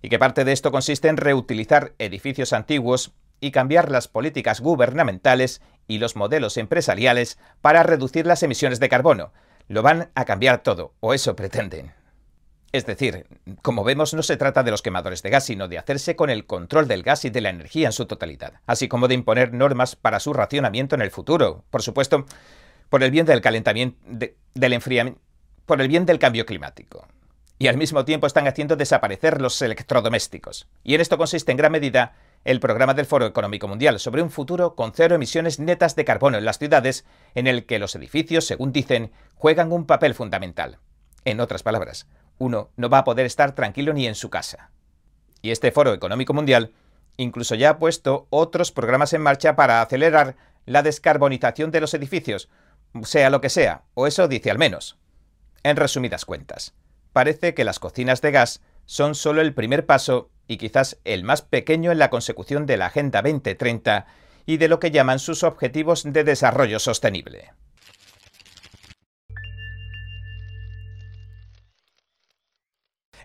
[0.00, 5.60] y que parte de esto consiste en reutilizar edificios antiguos y cambiar las políticas gubernamentales
[5.86, 9.34] y los modelos empresariales para reducir las emisiones de carbono.
[9.68, 11.92] Lo van a cambiar todo, o eso pretenden.
[12.70, 13.26] Es decir,
[13.62, 16.44] como vemos, no se trata de los quemadores de gas, sino de hacerse con el
[16.44, 19.96] control del gas y de la energía en su totalidad, así como de imponer normas
[19.96, 21.64] para su racionamiento en el futuro.
[21.70, 22.26] Por supuesto,
[22.90, 23.98] por el bien del calentamiento,
[24.54, 25.20] del enfriamiento,
[25.64, 27.06] por el bien del cambio climático.
[27.58, 30.68] Y al mismo tiempo están haciendo desaparecer los electrodomésticos.
[30.84, 34.30] Y en esto consiste en gran medida el programa del Foro Económico Mundial sobre un
[34.30, 37.04] futuro con cero emisiones netas de carbono en las ciudades,
[37.34, 40.78] en el que los edificios, según dicen, juegan un papel fundamental.
[41.24, 42.06] En otras palabras,
[42.38, 44.70] uno no va a poder estar tranquilo ni en su casa.
[45.42, 46.72] Y este Foro Económico Mundial
[47.18, 52.48] incluso ya ha puesto otros programas en marcha para acelerar la descarbonización de los edificios,
[53.02, 54.96] sea lo que sea, o eso dice al menos.
[55.62, 56.74] En resumidas cuentas,
[57.12, 61.42] parece que las cocinas de gas son solo el primer paso y quizás el más
[61.42, 64.06] pequeño en la consecución de la Agenda 2030
[64.46, 67.52] y de lo que llaman sus objetivos de desarrollo sostenible.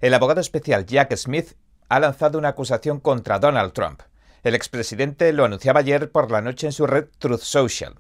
[0.04, 1.54] El abogado especial Jack Smith
[1.88, 4.02] ha lanzado una acusación contra Donald Trump.
[4.44, 7.96] El expresidente lo anunciaba ayer por la noche en su red Truth Social.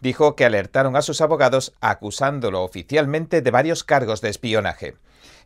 [0.00, 4.96] Dijo que alertaron a sus abogados acusándolo oficialmente de varios cargos de espionaje.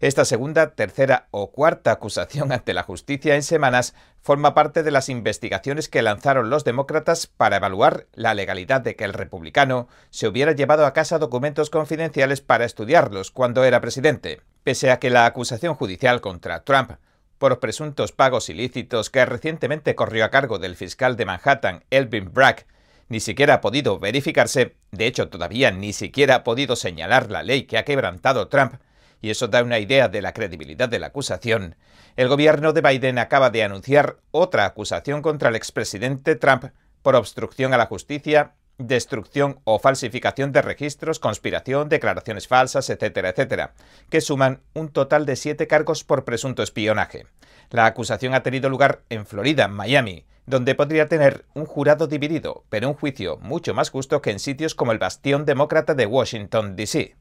[0.00, 5.08] Esta segunda, tercera o cuarta acusación ante la justicia en semanas forma parte de las
[5.08, 10.52] investigaciones que lanzaron los demócratas para evaluar la legalidad de que el republicano se hubiera
[10.52, 14.40] llevado a casa documentos confidenciales para estudiarlos cuando era presidente.
[14.64, 16.92] Pese a que la acusación judicial contra Trump
[17.38, 22.66] por presuntos pagos ilícitos que recientemente corrió a cargo del fiscal de Manhattan, Elvin Bragg,
[23.12, 27.64] ni siquiera ha podido verificarse, de hecho todavía ni siquiera ha podido señalar la ley
[27.64, 28.76] que ha quebrantado Trump,
[29.20, 31.76] y eso da una idea de la credibilidad de la acusación,
[32.16, 36.64] el gobierno de Biden acaba de anunciar otra acusación contra el expresidente Trump
[37.02, 43.74] por obstrucción a la justicia, destrucción o falsificación de registros, conspiración, declaraciones falsas, etcétera, etcétera,
[44.08, 47.26] que suman un total de siete cargos por presunto espionaje.
[47.68, 52.88] La acusación ha tenido lugar en Florida, Miami, donde podría tener un jurado dividido, pero
[52.88, 57.16] un juicio mucho más justo que en sitios como el bastión demócrata de Washington, D.C.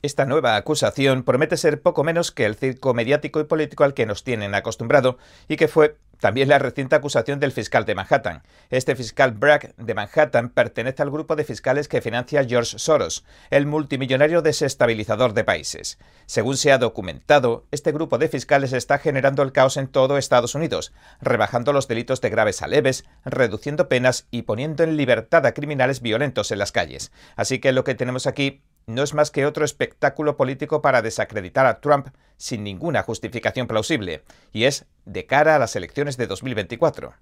[0.00, 4.06] Esta nueva acusación promete ser poco menos que el circo mediático y político al que
[4.06, 8.42] nos tienen acostumbrado y que fue también la reciente acusación del fiscal de Manhattan.
[8.70, 13.66] Este fiscal Bragg de Manhattan pertenece al grupo de fiscales que financia George Soros, el
[13.66, 15.98] multimillonario desestabilizador de países.
[16.26, 20.54] Según se ha documentado, este grupo de fiscales está generando el caos en todo Estados
[20.54, 25.54] Unidos, rebajando los delitos de graves a leves, reduciendo penas y poniendo en libertad a
[25.54, 27.12] criminales violentos en las calles.
[27.36, 31.66] Así que lo que tenemos aquí no es más que otro espectáculo político para desacreditar
[31.66, 37.14] a Trump sin ninguna justificación plausible, y es de cara a las elecciones de 2024.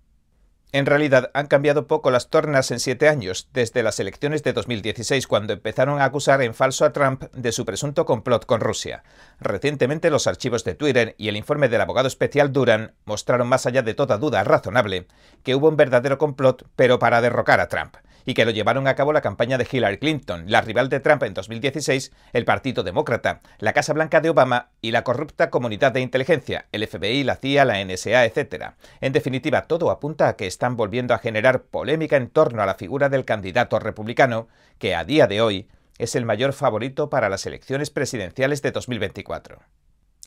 [0.72, 5.26] En realidad han cambiado poco las tornas en siete años, desde las elecciones de 2016,
[5.26, 9.02] cuando empezaron a acusar en falso a Trump de su presunto complot con Rusia.
[9.40, 13.82] Recientemente los archivos de Twitter y el informe del abogado especial Duran mostraron más allá
[13.82, 15.06] de toda duda razonable
[15.42, 17.96] que hubo un verdadero complot, pero para derrocar a Trump
[18.26, 21.22] y que lo llevaron a cabo la campaña de Hillary Clinton, la rival de Trump
[21.22, 26.00] en 2016, el Partido Demócrata, la Casa Blanca de Obama y la corrupta comunidad de
[26.00, 28.72] inteligencia, el FBI, la CIA, la NSA, etc.
[29.00, 32.74] En definitiva, todo apunta a que están volviendo a generar polémica en torno a la
[32.74, 37.46] figura del candidato republicano, que a día de hoy es el mayor favorito para las
[37.46, 39.60] elecciones presidenciales de 2024.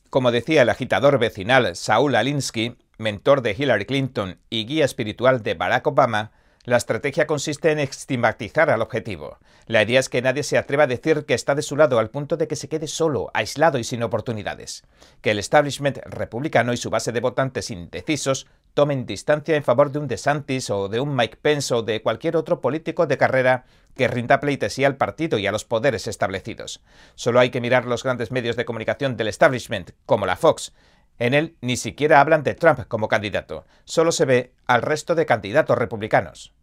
[0.09, 5.53] Como decía el agitador vecinal Saul Alinsky, mentor de Hillary Clinton y guía espiritual de
[5.53, 6.31] Barack Obama,
[6.65, 9.37] la estrategia consiste en estigmatizar al objetivo.
[9.65, 12.09] La idea es que nadie se atreva a decir que está de su lado al
[12.09, 14.83] punto de que se quede solo, aislado y sin oportunidades.
[15.21, 19.99] Que el establishment republicano y su base de votantes indecisos tomen distancia en favor de
[19.99, 24.07] un DeSantis o de un Mike Pence o de cualquier otro político de carrera que
[24.07, 26.81] rinda pleitesía al partido y a los poderes establecidos.
[27.15, 30.73] Solo hay que mirar los grandes medios de comunicación del establishment, como la Fox,
[31.19, 35.25] en él ni siquiera hablan de Trump como candidato, solo se ve al resto de
[35.25, 36.53] candidatos republicanos.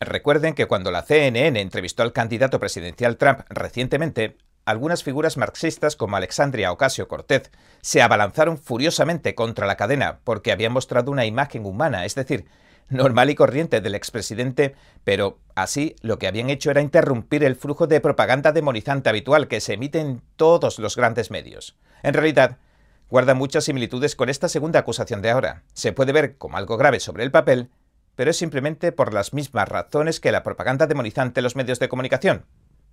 [0.00, 6.16] Recuerden que cuando la CNN entrevistó al candidato presidencial Trump recientemente, algunas figuras marxistas como
[6.16, 12.04] Alexandria Ocasio Cortez se abalanzaron furiosamente contra la cadena porque habían mostrado una imagen humana,
[12.04, 12.46] es decir,
[12.88, 17.86] normal y corriente del expresidente, pero así lo que habían hecho era interrumpir el flujo
[17.86, 21.76] de propaganda demonizante habitual que se emite en todos los grandes medios.
[22.02, 22.58] En realidad,
[23.08, 25.62] guarda muchas similitudes con esta segunda acusación de ahora.
[25.72, 27.70] Se puede ver como algo grave sobre el papel,
[28.16, 31.88] pero es simplemente por las mismas razones que la propaganda demonizante en los medios de
[31.88, 32.46] comunicación,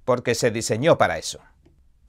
[0.05, 1.39] porque se diseñó para eso.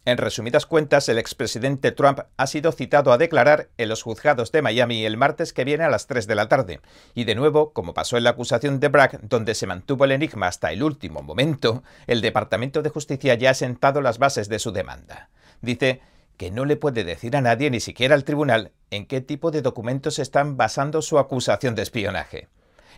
[0.05, 4.61] En resumidas cuentas, el expresidente Trump ha sido citado a declarar en los juzgados de
[4.61, 6.81] Miami el martes que viene a las 3 de la tarde,
[7.15, 10.49] y de nuevo, como pasó en la acusación de Bragg, donde se mantuvo el enigma
[10.49, 14.73] hasta el último momento, el Departamento de Justicia ya ha sentado las bases de su
[14.73, 15.31] demanda.
[15.61, 16.01] Dice
[16.37, 19.63] que no le puede decir a nadie, ni siquiera al tribunal, en qué tipo de
[19.63, 22.49] documentos están basando su acusación de espionaje.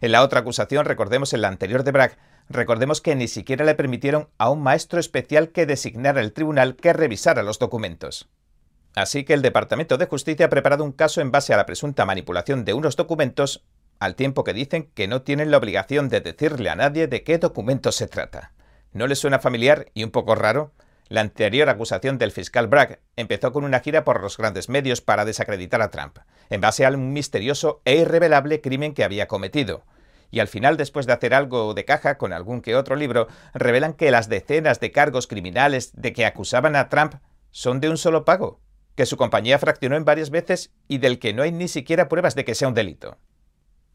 [0.01, 2.17] En la otra acusación, recordemos en la anterior de Bragg,
[2.49, 6.93] recordemos que ni siquiera le permitieron a un maestro especial que designara el tribunal que
[6.93, 8.29] revisara los documentos.
[8.95, 12.05] Así que el Departamento de Justicia ha preparado un caso en base a la presunta
[12.05, 13.65] manipulación de unos documentos,
[13.99, 17.39] al tiempo que dicen que no tienen la obligación de decirle a nadie de qué
[17.39, 18.53] documentos se trata.
[18.93, 20.73] ¿No le suena familiar y un poco raro?
[21.09, 25.27] La anterior acusación del fiscal Bragg empezó con una gira por los grandes medios para
[25.27, 29.85] desacreditar a Trump, en base a un misterioso e irrevelable crimen que había cometido.
[30.31, 33.93] Y al final, después de hacer algo de caja con algún que otro libro, revelan
[33.93, 37.17] que las decenas de cargos criminales de que acusaban a Trump
[37.51, 38.61] son de un solo pago,
[38.97, 42.35] que su compañía fraccionó en varias veces y del que no hay ni siquiera pruebas
[42.35, 43.19] de que sea un delito.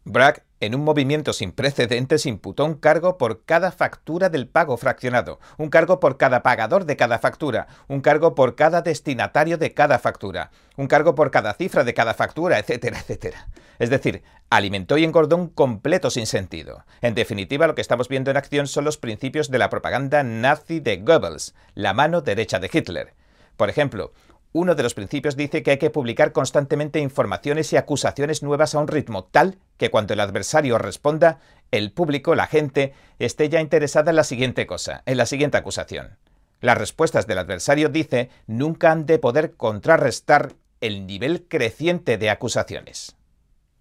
[0.06, 5.40] Bragg, en un movimiento sin precedentes, imputó un cargo por cada factura del pago fraccionado,
[5.58, 10.00] un cargo por cada pagador de cada factura, un cargo por cada destinatario de cada
[10.00, 13.48] factura, un cargo por cada cifra de cada factura, etcétera, etcétera.
[13.80, 16.84] Es decir, alimentó y engordó un completo sinsentido.
[17.02, 20.82] En definitiva, lo que estamos viendo en acción son los principios de la propaganda nazi
[20.82, 23.14] de Goebbels, la mano derecha de Hitler.
[23.56, 24.14] Por ejemplo,
[24.52, 28.80] uno de los principios dice que hay que publicar constantemente informaciones y acusaciones nuevas a
[28.80, 31.40] un ritmo tal que cuando el adversario responda,
[31.72, 36.18] el público, la gente, esté ya interesada en la siguiente cosa, en la siguiente acusación.
[36.62, 43.16] Las respuestas del adversario, dice, nunca han de poder contrarrestar el nivel creciente de acusaciones.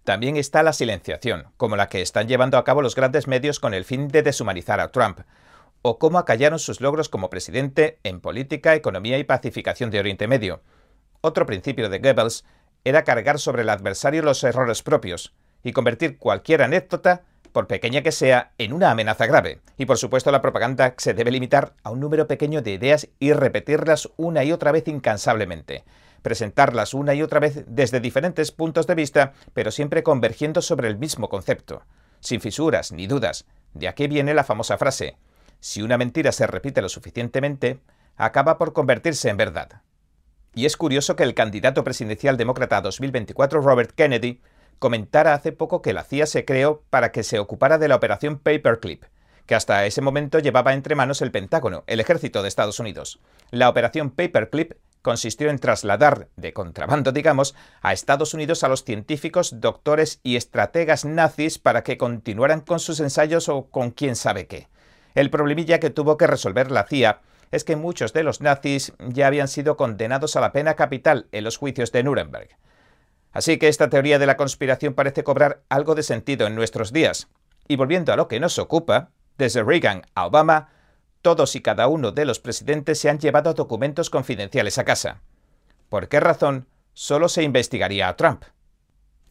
[0.03, 3.73] También está la silenciación, como la que están llevando a cabo los grandes medios con
[3.73, 5.19] el fin de deshumanizar a Trump,
[5.81, 10.61] o cómo acallaron sus logros como presidente en política, economía y pacificación de Oriente Medio.
[11.21, 12.45] Otro principio de Goebbels
[12.83, 18.11] era cargar sobre el adversario los errores propios y convertir cualquier anécdota, por pequeña que
[18.11, 19.59] sea, en una amenaza grave.
[19.77, 23.33] Y por supuesto la propaganda se debe limitar a un número pequeño de ideas y
[23.33, 25.83] repetirlas una y otra vez incansablemente
[26.21, 30.97] presentarlas una y otra vez desde diferentes puntos de vista, pero siempre convergiendo sobre el
[30.97, 31.83] mismo concepto,
[32.19, 33.45] sin fisuras ni dudas.
[33.73, 35.17] De aquí viene la famosa frase,
[35.59, 37.79] si una mentira se repite lo suficientemente,
[38.15, 39.81] acaba por convertirse en verdad.
[40.53, 44.41] Y es curioso que el candidato presidencial demócrata 2024, Robert Kennedy,
[44.79, 48.39] comentara hace poco que la CIA se creó para que se ocupara de la operación
[48.39, 49.03] Paperclip,
[49.45, 53.19] que hasta ese momento llevaba entre manos el Pentágono, el ejército de Estados Unidos.
[53.51, 59.59] La operación Paperclip consistió en trasladar, de contrabando digamos, a Estados Unidos a los científicos,
[59.59, 64.67] doctores y estrategas nazis para que continuaran con sus ensayos o con quién sabe qué.
[65.19, 67.19] El problemilla que tuvo que resolver la CIA
[67.51, 71.43] es que muchos de los nazis ya habían sido condenados a la pena capital en
[71.43, 72.47] los juicios de Nuremberg.
[73.33, 77.27] Así que esta teoría de la conspiración parece cobrar algo de sentido en nuestros días.
[77.67, 80.69] Y volviendo a lo que nos ocupa, desde Reagan a Obama,
[81.21, 85.19] todos y cada uno de los presidentes se han llevado documentos confidenciales a casa.
[85.89, 88.45] ¿Por qué razón solo se investigaría a Trump?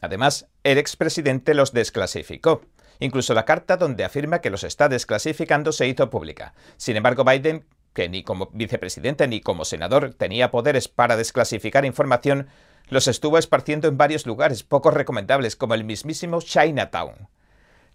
[0.01, 2.61] Además, el expresidente los desclasificó.
[2.99, 6.53] Incluso la carta donde afirma que los está desclasificando se hizo pública.
[6.77, 12.47] Sin embargo, Biden, que ni como vicepresidente ni como senador tenía poderes para desclasificar información,
[12.89, 17.29] los estuvo esparciendo en varios lugares poco recomendables como el mismísimo Chinatown.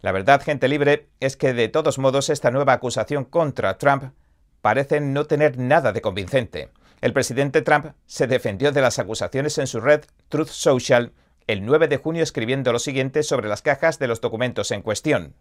[0.00, 4.12] La verdad, gente libre, es que de todos modos esta nueva acusación contra Trump
[4.60, 6.70] parece no tener nada de convincente.
[7.00, 11.12] El presidente Trump se defendió de las acusaciones en su red Truth Social
[11.46, 15.34] el 9 de junio escribiendo lo siguiente sobre las cajas de los documentos en cuestión.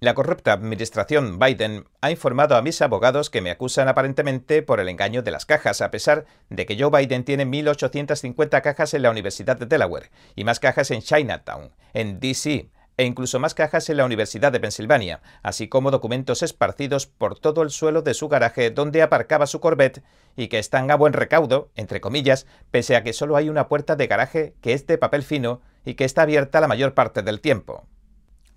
[0.00, 4.88] La corrupta administración Biden ha informado a mis abogados que me acusan aparentemente por el
[4.88, 9.10] engaño de las cajas, a pesar de que Joe Biden tiene 1.850 cajas en la
[9.10, 13.96] Universidad de Delaware y más cajas en Chinatown, en D.C., e incluso más cajas en
[13.96, 18.70] la Universidad de Pensilvania, así como documentos esparcidos por todo el suelo de su garaje
[18.70, 20.02] donde aparcaba su Corvette
[20.36, 23.94] y que están a buen recaudo, entre comillas, pese a que solo hay una puerta
[23.94, 27.40] de garaje que es de papel fino y que está abierta la mayor parte del
[27.40, 27.86] tiempo.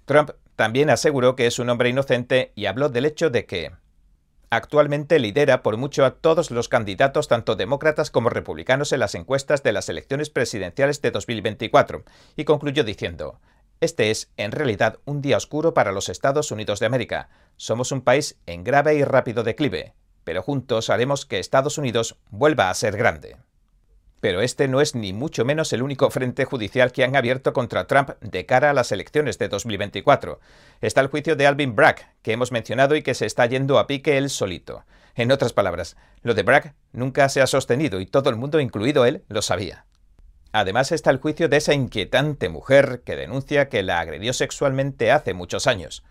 [0.05, 3.71] Trump también aseguró que es un hombre inocente y habló del hecho de que
[4.49, 9.61] actualmente lidera por mucho a todos los candidatos, tanto demócratas como republicanos, en las encuestas
[9.63, 12.03] de las elecciones presidenciales de 2024,
[12.35, 13.39] y concluyó diciendo,
[13.81, 17.29] este es, en realidad, un día oscuro para los Estados Unidos de América.
[17.57, 22.69] Somos un país en grave y rápido declive, pero juntos haremos que Estados Unidos vuelva
[22.69, 23.37] a ser grande.
[24.19, 27.87] Pero este no es ni mucho menos el único frente judicial que han abierto contra
[27.87, 30.39] Trump de cara a las elecciones de 2024.
[30.81, 33.87] Está el juicio de Alvin Bragg, que hemos mencionado y que se está yendo a
[33.87, 34.85] pique él solito.
[35.15, 39.05] En otras palabras, lo de Bragg nunca se ha sostenido y todo el mundo, incluido
[39.05, 39.85] él, lo sabía.
[40.51, 45.33] Además está el juicio de esa inquietante mujer que denuncia que la agredió sexualmente hace
[45.33, 46.03] muchos años.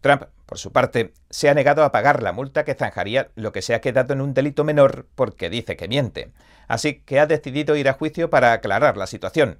[0.00, 3.62] Trump, por su parte, se ha negado a pagar la multa que zanjaría lo que
[3.62, 6.32] se ha quedado en un delito menor porque dice que miente.
[6.68, 9.58] Así que ha decidido ir a juicio para aclarar la situación.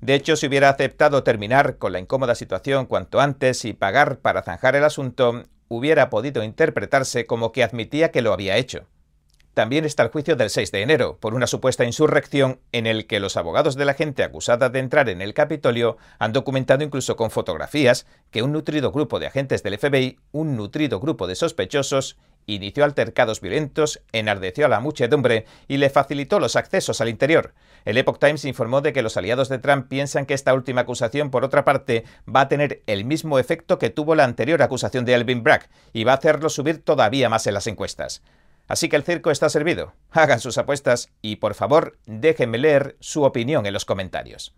[0.00, 4.42] De hecho, si hubiera aceptado terminar con la incómoda situación cuanto antes y pagar para
[4.42, 8.86] zanjar el asunto, hubiera podido interpretarse como que admitía que lo había hecho.
[9.54, 13.18] También está el juicio del 6 de enero, por una supuesta insurrección en el que
[13.18, 17.30] los abogados de la gente acusada de entrar en el Capitolio han documentado incluso con
[17.30, 22.16] fotografías que un nutrido grupo de agentes del FBI, un nutrido grupo de sospechosos,
[22.48, 27.52] inició altercados violentos, enardeció a la muchedumbre y le facilitó los accesos al interior.
[27.84, 31.30] El Epoch Times informó de que los aliados de Trump piensan que esta última acusación,
[31.30, 35.14] por otra parte, va a tener el mismo efecto que tuvo la anterior acusación de
[35.14, 38.22] Elvin Bragg y va a hacerlo subir todavía más en las encuestas.
[38.68, 39.94] Así que el circo está servido.
[40.10, 44.54] Hagan sus apuestas y por favor déjenme leer su opinión en los comentarios.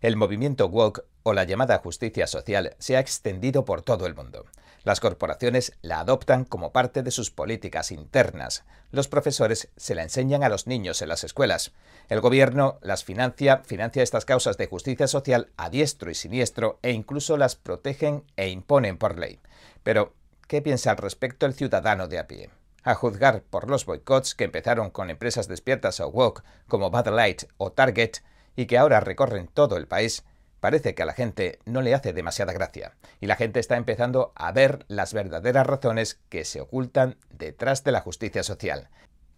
[0.00, 4.46] El movimiento woke o la llamada justicia social se ha extendido por todo el mundo.
[4.84, 8.64] Las corporaciones la adoptan como parte de sus políticas internas.
[8.90, 11.72] Los profesores se la enseñan a los niños en las escuelas.
[12.08, 16.90] El gobierno las financia, financia estas causas de justicia social a diestro y siniestro e
[16.90, 19.38] incluso las protegen e imponen por ley.
[19.84, 20.14] Pero,
[20.48, 22.50] ¿qué piensa al respecto el ciudadano de a pie?
[22.82, 27.44] A juzgar por los boicots que empezaron con empresas despiertas o woke como Bud Light
[27.56, 28.16] o Target
[28.56, 30.24] y que ahora recorren todo el país,
[30.62, 34.30] parece que a la gente no le hace demasiada gracia, y la gente está empezando
[34.36, 38.88] a ver las verdaderas razones que se ocultan detrás de la justicia social.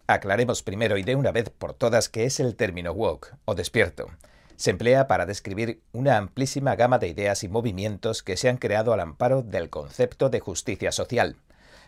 [0.05, 4.11] Aclaremos primero y de una vez por todas qué es el término woke o despierto.
[4.55, 8.93] Se emplea para describir una amplísima gama de ideas y movimientos que se han creado
[8.93, 11.37] al amparo del concepto de justicia social.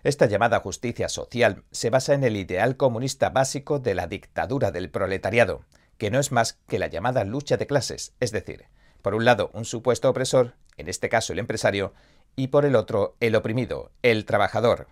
[0.04, 4.90] Esta llamada justicia social se basa en el ideal comunista básico de la dictadura del
[4.90, 5.62] proletariado,
[6.00, 8.66] que no es más que la llamada lucha de clases, es decir,
[9.08, 11.94] por un lado un supuesto opresor, en este caso el empresario,
[12.36, 14.90] y por el otro el oprimido, el trabajador.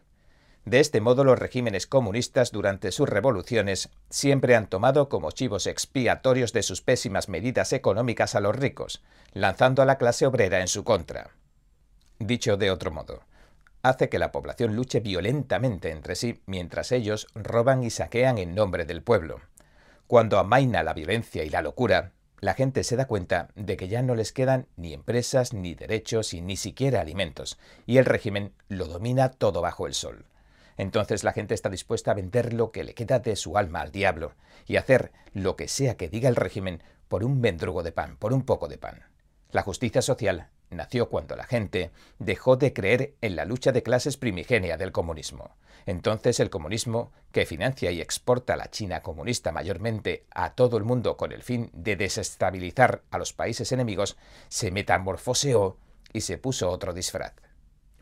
[0.63, 6.53] De este modo, los regímenes comunistas durante sus revoluciones siempre han tomado como chivos expiatorios
[6.53, 9.03] de sus pésimas medidas económicas a los ricos,
[9.33, 11.31] lanzando a la clase obrera en su contra.
[12.17, 13.23] Dicho de otro modo,
[13.83, 18.85] hace que la población luche violentamente entre sí mientras ellos roban y saquean en nombre
[18.85, 19.41] del pueblo.
[20.07, 24.01] Cuando amaina la violencia y la locura, la gente se da cuenta de que ya
[24.01, 28.87] no les quedan ni empresas, ni derechos y ni siquiera alimentos, y el régimen lo
[28.87, 30.25] domina todo bajo el sol
[30.77, 33.91] entonces la gente está dispuesta a vender lo que le queda de su alma al
[33.91, 34.33] diablo
[34.65, 38.33] y hacer lo que sea que diga el régimen por un mendrugo de pan, por
[38.33, 39.03] un poco de pan.
[39.51, 44.17] La justicia social nació cuando la gente dejó de creer en la lucha de clases
[44.17, 45.55] primigenia del comunismo.
[45.85, 51.15] Entonces el comunismo, que financia y exporta la China comunista mayormente a todo el mundo
[51.17, 55.77] con el fin de desestabilizar a los países enemigos, se metamorfoseó
[56.11, 57.33] y se puso otro disfraz.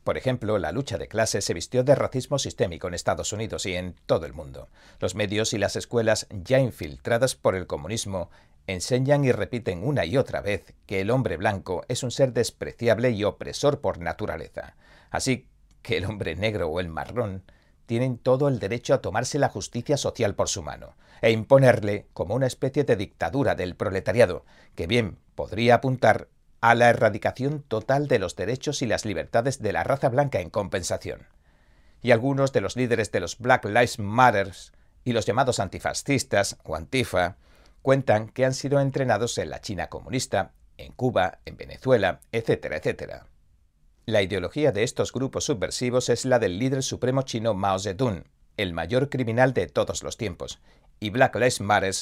[0.03, 3.76] Por ejemplo, la lucha de clases se vistió de racismo sistémico en Estados Unidos y
[3.76, 4.68] en todo el mundo.
[4.99, 8.30] Los medios y las escuelas, ya infiltradas por el comunismo,
[8.68, 13.11] enseñan y repiten una y otra vez que el hombre blanco es un ser despreciable
[13.11, 14.76] y opresor por naturaleza.
[15.09, 15.47] Así
[15.82, 17.43] que el hombre negro o el marrón
[17.86, 22.36] tienen todo el derecho a tomarse la justicia social por su mano e imponerle como
[22.36, 24.45] una especie de dictadura del proletariado,
[24.76, 26.28] que bien podría apuntar
[26.59, 30.49] a la erradicación total de los derechos y las libertades de la raza blanca en
[30.49, 31.28] compensación.
[32.01, 34.53] Y algunos de los líderes de los Black Lives Matter
[35.03, 37.38] y los llamados antifascistas o antifa
[37.84, 43.27] cuentan que han sido entrenados en la China comunista, en Cuba, en Venezuela, etcétera, etcétera.
[44.05, 48.23] La ideología de estos grupos subversivos es la del líder supremo chino Mao Zedong,
[48.57, 50.59] el mayor criminal de todos los tiempos,
[50.99, 51.93] y Black Lives Matter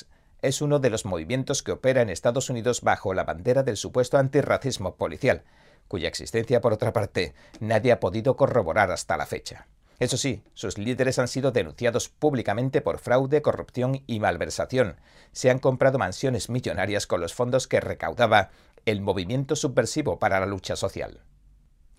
[0.41, 4.17] es uno de los movimientos que opera en Estados Unidos bajo la bandera del supuesto
[4.17, 5.43] antirracismo policial,
[5.87, 9.67] cuya existencia, por otra parte, nadie ha podido corroborar hasta la fecha.
[10.01, 14.95] Eso sí, sus líderes han sido denunciados públicamente por fraude, corrupción y malversación.
[15.31, 18.49] Se han comprado mansiones millonarias con los fondos que recaudaba
[18.87, 21.21] el movimiento subversivo para la lucha social.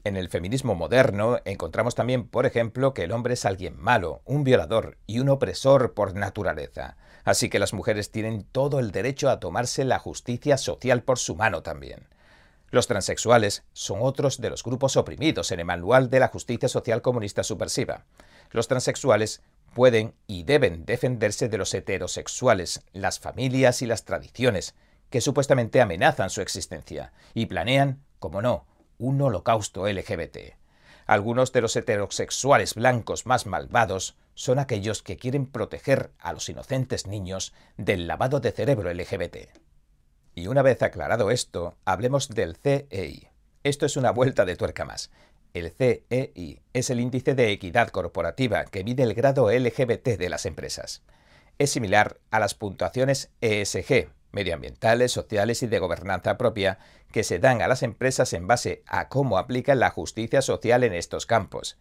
[0.02, 4.42] En el feminismo moderno encontramos también, por ejemplo, que el hombre es alguien malo, un
[4.42, 6.96] violador y un opresor por naturaleza.
[7.22, 11.36] Así que las mujeres tienen todo el derecho a tomarse la justicia social por su
[11.36, 12.08] mano también.
[12.72, 17.02] Los transexuales son otros de los grupos oprimidos en el manual de la justicia social
[17.02, 18.06] comunista subversiva.
[18.50, 19.42] Los transexuales
[19.74, 24.74] pueden y deben defenderse de los heterosexuales, las familias y las tradiciones,
[25.10, 28.64] que supuestamente amenazan su existencia, y planean, como no,
[28.96, 30.56] un holocausto LGBT.
[31.04, 37.06] Algunos de los heterosexuales blancos más malvados son aquellos que quieren proteger a los inocentes
[37.06, 39.61] niños del lavado de cerebro LGBT.
[40.34, 43.28] Y una vez aclarado esto, hablemos del CEI.
[43.64, 45.10] Esto es una vuelta de tuerca más.
[45.52, 50.46] El CEI es el índice de equidad corporativa que mide el grado LGBT de las
[50.46, 51.02] empresas.
[51.58, 56.78] Es similar a las puntuaciones ESG, medioambientales, sociales y de gobernanza propia,
[57.12, 60.94] que se dan a las empresas en base a cómo aplican la justicia social en
[60.94, 61.78] estos campos.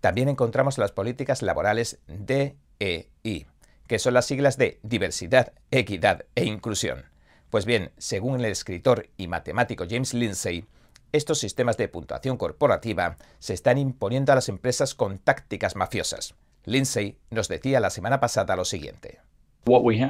[0.00, 3.48] También encontramos las políticas laborales DEI,
[3.88, 7.09] que son las siglas de diversidad, equidad e inclusión.
[7.50, 10.66] Pues bien, según el escritor y matemático James Lindsay,
[11.12, 16.34] estos sistemas de puntuación corporativa se están imponiendo a las empresas con tácticas mafiosas.
[16.64, 19.18] Lindsay nos decía la semana pasada lo siguiente.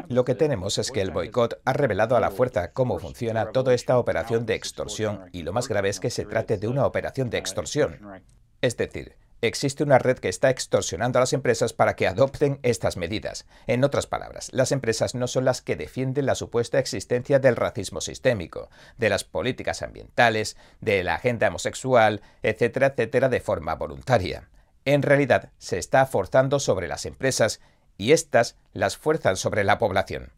[0.08, 3.74] Lo que tenemos es que el boicot ha revelado a la fuerza cómo funciona toda
[3.74, 7.30] esta operación de extorsión y lo más grave es que se trate de una operación
[7.30, 8.22] de extorsión.
[8.60, 12.96] Es decir, Existe una red que está extorsionando a las empresas para que adopten estas
[12.96, 13.46] medidas.
[13.66, 18.00] En otras palabras, las empresas no son las que defienden la supuesta existencia del racismo
[18.00, 18.68] sistémico,
[18.98, 24.48] de las políticas ambientales, de la agenda homosexual, etcétera, etcétera, de forma voluntaria.
[24.84, 27.60] En realidad, se está forzando sobre las empresas
[27.96, 30.32] y éstas las fuerzan sobre la población.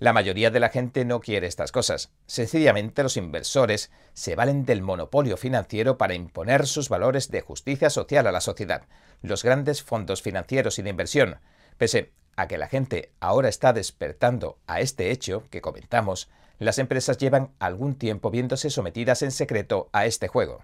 [0.00, 2.12] La mayoría de la gente no quiere estas cosas.
[2.26, 8.28] Sencillamente los inversores se valen del monopolio financiero para imponer sus valores de justicia social
[8.28, 8.82] a la sociedad.
[9.22, 11.40] Los grandes fondos financieros y de inversión,
[11.78, 16.30] pese a que la gente ahora está despertando a este hecho que comentamos,
[16.60, 20.62] las empresas llevan algún tiempo viéndose sometidas en secreto a este juego.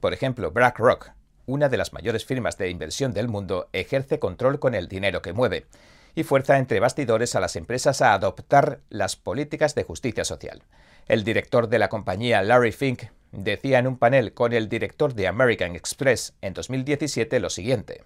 [0.00, 1.10] Por ejemplo, BlackRock,
[1.44, 5.34] una de las mayores firmas de inversión del mundo, ejerce control con el dinero que
[5.34, 5.66] mueve
[6.16, 10.64] y fuerza entre bastidores a las empresas a adoptar las políticas de justicia social.
[11.06, 15.28] El director de la compañía, Larry Fink, decía en un panel con el director de
[15.28, 18.02] American Express en 2017 lo siguiente.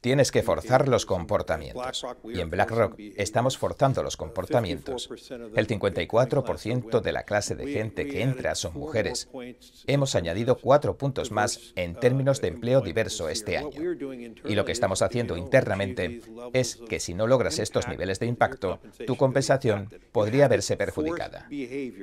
[0.00, 2.04] Tienes que forzar los comportamientos.
[2.24, 5.08] Y en BlackRock estamos forzando los comportamientos.
[5.54, 9.28] El 54% de la clase de gente que entra son mujeres.
[9.86, 13.70] Hemos añadido cuatro puntos más en términos de empleo diverso este año.
[14.44, 16.22] Y lo que estamos haciendo internamente
[16.52, 21.46] es que si no logras estos niveles de impacto, tu compensación podría verse perjudicada.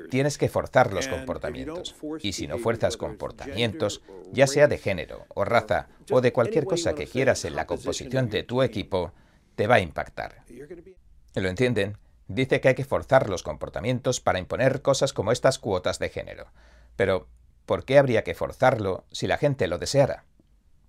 [0.09, 1.95] Tienes que forzar los comportamientos.
[2.21, 4.01] Y si no fuerzas comportamientos,
[4.32, 8.30] ya sea de género o raza o de cualquier cosa que quieras en la composición
[8.30, 9.11] de tu equipo,
[9.55, 10.43] te va a impactar.
[11.36, 11.97] ¿Lo entienden?
[12.28, 16.47] Dice que hay que forzar los comportamientos para imponer cosas como estas cuotas de género.
[16.95, 17.28] Pero,
[17.65, 20.26] ¿por qué habría que forzarlo si la gente lo deseara?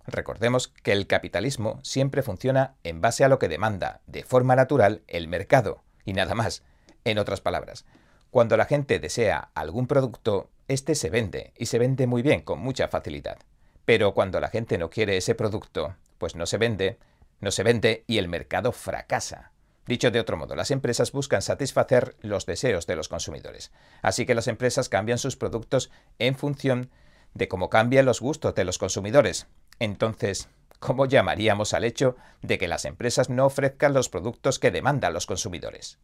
[0.05, 5.01] Recordemos que el capitalismo siempre funciona en base a lo que demanda, de forma natural,
[5.07, 6.63] el mercado, y nada más.
[7.05, 7.85] En otras palabras,
[8.29, 12.59] cuando la gente desea algún producto, éste se vende, y se vende muy bien, con
[12.59, 13.39] mucha facilidad.
[13.85, 16.99] Pero cuando la gente no quiere ese producto, pues no se vende,
[17.39, 19.51] no se vende y el mercado fracasa.
[19.87, 23.71] Dicho de otro modo, las empresas buscan satisfacer los deseos de los consumidores.
[24.03, 25.89] Así que las empresas cambian sus productos
[26.19, 26.91] en función
[27.33, 29.47] de cómo cambian los gustos de los consumidores.
[29.79, 30.49] Entonces,
[30.79, 35.25] ¿cómo llamaríamos al hecho de que las empresas no ofrezcan los productos que demandan los
[35.25, 35.97] consumidores?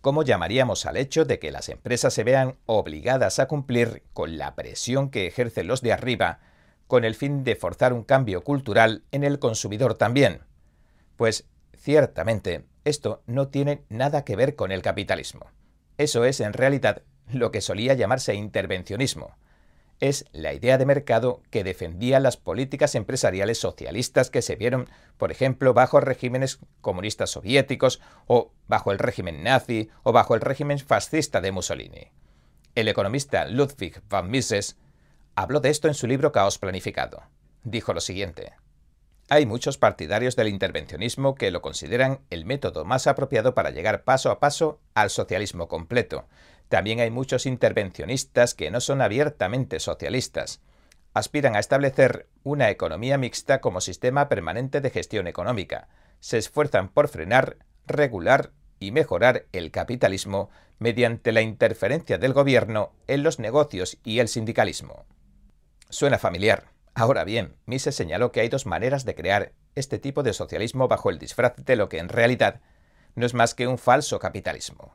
[0.00, 4.56] ¿Cómo llamaríamos al hecho de que las empresas se vean obligadas a cumplir con la
[4.56, 6.40] presión que ejercen los de arriba
[6.92, 10.42] con el fin de forzar un cambio cultural en el consumidor también.
[11.16, 15.46] Pues ciertamente esto no tiene nada que ver con el capitalismo.
[15.96, 17.00] Eso es en realidad
[17.32, 19.38] lo que solía llamarse intervencionismo.
[20.00, 24.86] Es la idea de mercado que defendía las políticas empresariales socialistas que se vieron,
[25.16, 30.78] por ejemplo, bajo regímenes comunistas soviéticos o bajo el régimen nazi o bajo el régimen
[30.78, 32.12] fascista de Mussolini.
[32.74, 34.76] El economista Ludwig von Mises
[35.34, 37.22] Habló de esto en su libro Caos Planificado.
[37.64, 38.52] Dijo lo siguiente.
[39.30, 44.30] Hay muchos partidarios del intervencionismo que lo consideran el método más apropiado para llegar paso
[44.30, 46.26] a paso al socialismo completo.
[46.68, 50.60] También hay muchos intervencionistas que no son abiertamente socialistas.
[51.14, 55.88] Aspiran a establecer una economía mixta como sistema permanente de gestión económica.
[56.20, 57.56] Se esfuerzan por frenar,
[57.86, 64.28] regular y mejorar el capitalismo mediante la interferencia del gobierno en los negocios y el
[64.28, 65.06] sindicalismo.
[65.92, 66.70] Suena familiar.
[66.94, 71.10] Ahora bien, Mises señaló que hay dos maneras de crear este tipo de socialismo bajo
[71.10, 72.62] el disfraz de lo que en realidad
[73.14, 74.94] no es más que un falso capitalismo.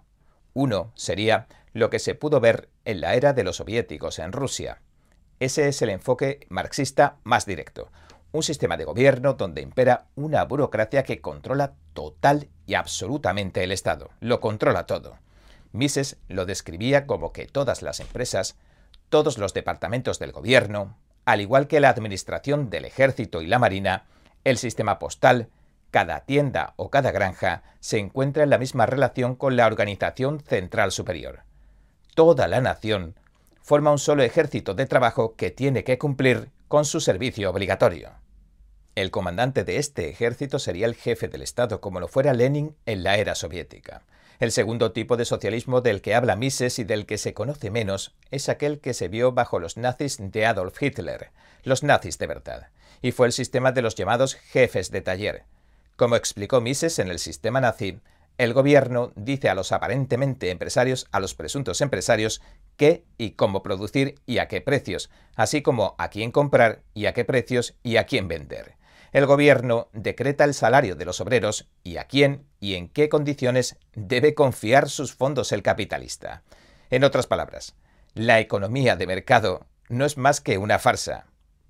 [0.55, 4.81] Uno sería lo que se pudo ver en la era de los soviéticos en Rusia.
[5.39, 7.91] Ese es el enfoque marxista más directo.
[8.31, 14.09] Un sistema de gobierno donde impera una burocracia que controla total y absolutamente el Estado.
[14.19, 15.19] Lo controla todo.
[15.73, 18.57] Mises lo describía como que todas las empresas
[19.10, 24.05] todos los departamentos del gobierno, al igual que la administración del ejército y la marina,
[24.43, 25.49] el sistema postal,
[25.91, 30.91] cada tienda o cada granja se encuentra en la misma relación con la organización central
[30.91, 31.43] superior.
[32.16, 33.16] Toda la nación
[33.62, 38.12] forma un solo ejército de trabajo que tiene que cumplir con su servicio obligatorio.
[38.95, 43.03] El comandante de este ejército sería el jefe del Estado, como lo fuera Lenin en
[43.03, 44.01] la era soviética.
[44.39, 48.13] El segundo tipo de socialismo del que habla Mises y del que se conoce menos
[48.29, 51.31] es aquel que se vio bajo los nazis de Adolf Hitler,
[51.63, 52.67] los nazis de verdad,
[53.01, 55.43] y fue el sistema de los llamados jefes de taller.
[55.95, 57.99] Como explicó Mises en el sistema nazi,
[58.38, 62.43] el gobierno dice a los aparentemente empresarios, a los presuntos empresarios,
[62.75, 67.13] qué y cómo producir y a qué precios, así como a quién comprar y a
[67.15, 68.76] qué precios y a quién vender
[69.12, 73.78] el gobierno decreta el salario de los obreros y a quién y en qué condiciones
[73.93, 76.43] debe confiar sus fondos el capitalista.
[76.89, 77.76] En otras palabras,
[78.14, 81.28] la economía de mercado no es más que una farsa.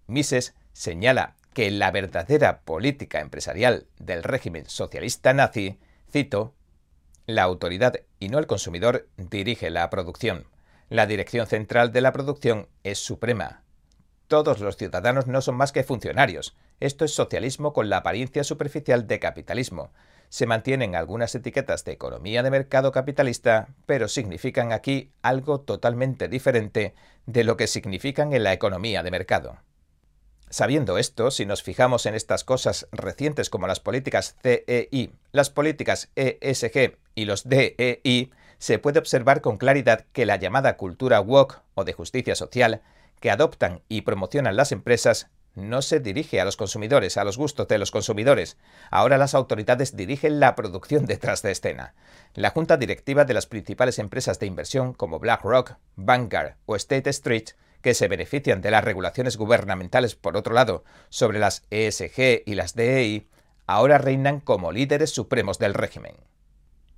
[0.08, 5.80] Mises señala que la verdadera política empresarial del régimen socialista nazi,
[6.12, 6.54] cito,
[7.26, 10.48] la autoridad y no el consumidor dirige la producción.
[10.90, 13.64] La dirección central de la producción es suprema.
[14.28, 16.56] Todos los ciudadanos no son más que funcionarios.
[16.82, 19.92] Esto es socialismo con la apariencia superficial de capitalismo.
[20.28, 26.94] Se mantienen algunas etiquetas de economía de mercado capitalista, pero significan aquí algo totalmente diferente
[27.26, 29.60] de lo que significan en la economía de mercado.
[30.50, 36.10] Sabiendo esto, si nos fijamos en estas cosas recientes como las políticas CEI, las políticas
[36.16, 41.86] ESG y los DEI, se puede observar con claridad que la llamada cultura woke o
[41.86, 42.82] de justicia social
[43.20, 47.68] que adoptan y promocionan las empresas no se dirige a los consumidores, a los gustos
[47.68, 48.58] de los consumidores.
[48.92, 51.96] Ahora las autoridades dirigen la producción detrás de escena.
[52.36, 57.50] La junta directiva de las principales empresas de inversión como BlackRock, Vanguard o State Street,
[57.82, 62.76] que se benefician de las regulaciones gubernamentales por otro lado sobre las ESG y las
[62.76, 63.28] DEI,
[63.66, 66.16] ahora reinan como líderes supremos del régimen.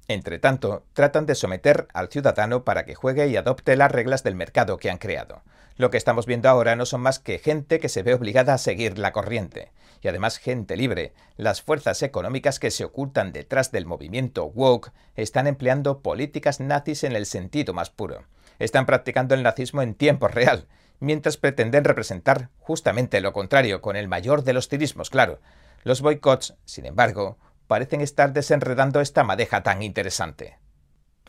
[0.10, 4.34] Entre tanto, tratan de someter al ciudadano para que juegue y adopte las reglas del
[4.34, 5.44] mercado que han creado.
[5.78, 8.58] Lo que estamos viendo ahora no son más que gente que se ve obligada a
[8.58, 11.14] seguir la corriente, y además gente libre.
[11.38, 17.16] Las fuerzas económicas que se ocultan detrás del movimiento woke están empleando políticas nazis en
[17.16, 18.24] el sentido más puro.
[18.58, 20.66] Están practicando el nazismo en tiempo real,
[21.00, 25.40] mientras pretenden representar justamente lo contrario, con el mayor de los tirismos, claro.
[25.84, 27.38] Los boicots, sin embargo,
[27.70, 30.58] parecen estar desenredando esta madeja tan interesante.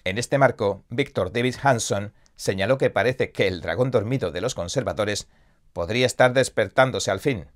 [0.05, 4.55] En este marco, Victor David Hanson señaló que parece que el dragón dormido de los
[4.55, 5.29] conservadores
[5.75, 7.49] podría estar despertándose al fin.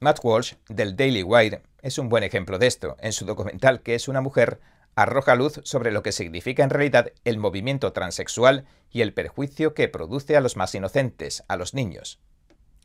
[0.00, 2.96] Matt Walsh, del Daily Wire, es un buen ejemplo de esto.
[2.98, 4.58] En su documental Que es una mujer,
[4.96, 9.86] arroja luz sobre lo que significa en realidad el movimiento transexual y el perjuicio que
[9.86, 12.18] produce a los más inocentes, a los niños.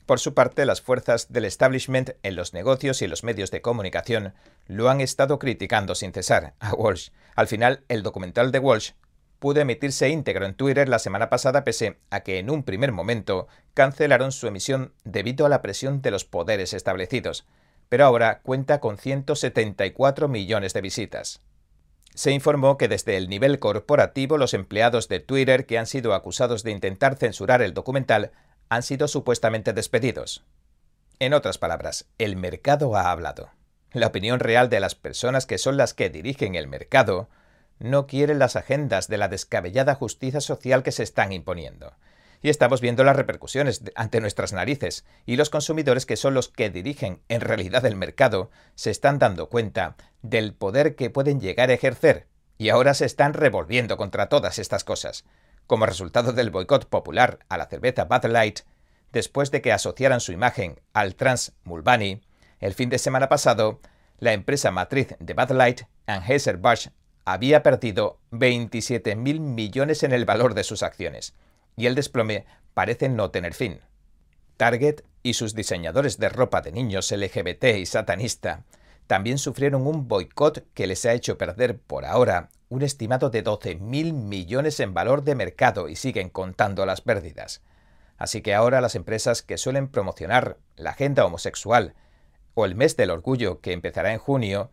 [0.05, 4.35] Por su parte, las fuerzas del establishment en los negocios y los medios de comunicación
[4.67, 7.09] lo han estado criticando sin cesar a Walsh.
[7.35, 8.91] Al final, el documental de Walsh
[9.39, 13.47] pudo emitirse íntegro en Twitter la semana pasada pese a que en un primer momento
[13.73, 17.45] cancelaron su emisión debido a la presión de los poderes establecidos,
[17.89, 21.41] pero ahora cuenta con 174 millones de visitas.
[22.13, 26.63] Se informó que desde el nivel corporativo los empleados de Twitter que han sido acusados
[26.63, 28.31] de intentar censurar el documental
[28.69, 30.43] han sido supuestamente despedidos.
[31.19, 33.51] En otras palabras, el mercado ha hablado.
[33.91, 37.29] La opinión real de las personas que son las que dirigen el mercado
[37.79, 41.93] no quieren las agendas de la descabellada justicia social que se están imponiendo.
[42.41, 46.69] Y estamos viendo las repercusiones ante nuestras narices, y los consumidores que son los que
[46.69, 51.73] dirigen en realidad el mercado se están dando cuenta del poder que pueden llegar a
[51.73, 55.25] ejercer, y ahora se están revolviendo contra todas estas cosas,
[55.67, 58.61] como resultado del boicot popular a la cerveza Bud Light,
[59.11, 62.21] después de que asociaran su imagen al trans Mulvaney,
[62.59, 63.79] el fin de semana pasado,
[64.19, 66.91] la empresa matriz de Bud Light, Anheuser-Busch
[67.25, 71.35] había perdido 27.000 millones en el valor de sus acciones,
[71.75, 73.81] y el desplome parece no tener fin.
[74.57, 78.63] Target y sus diseñadores de ropa de niños LGBT y satanista
[79.07, 84.13] también sufrieron un boicot que les ha hecho perder por ahora un estimado de 12.000
[84.13, 87.61] millones en valor de mercado y siguen contando las pérdidas.
[88.17, 91.93] Así que ahora las empresas que suelen promocionar la agenda homosexual
[92.53, 94.71] o el mes del orgullo que empezará en junio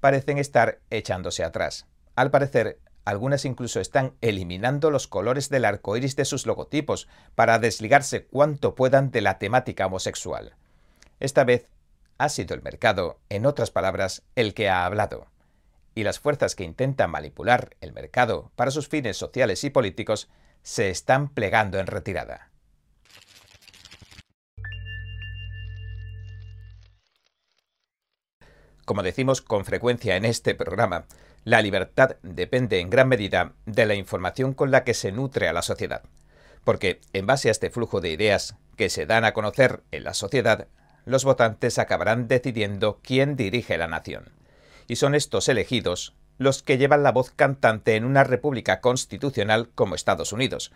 [0.00, 1.86] parecen estar echándose atrás.
[2.14, 7.58] Al parecer, algunas incluso están eliminando los colores del arco iris de sus logotipos para
[7.58, 10.54] desligarse cuanto puedan de la temática homosexual.
[11.20, 11.66] Esta vez
[12.18, 15.26] ha sido el mercado, en otras palabras, el que ha hablado.
[15.94, 20.28] Y las fuerzas que intentan manipular el mercado para sus fines sociales y políticos
[20.62, 22.50] se están plegando en retirada.
[28.84, 31.06] Como decimos con frecuencia en este programa,
[31.44, 35.52] la libertad depende en gran medida de la información con la que se nutre a
[35.52, 36.02] la sociedad,
[36.64, 40.14] porque en base a este flujo de ideas que se dan a conocer en la
[40.14, 40.68] sociedad,
[41.04, 44.30] los votantes acabarán decidiendo quién dirige la nación.
[44.86, 49.94] Y son estos elegidos los que llevan la voz cantante en una república constitucional como
[49.94, 50.72] Estados Unidos.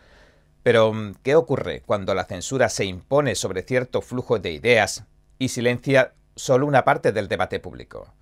[0.63, 5.05] Pero, ¿qué ocurre cuando la censura se impone sobre cierto flujo de ideas
[5.39, 8.13] y silencia solo una parte del debate público?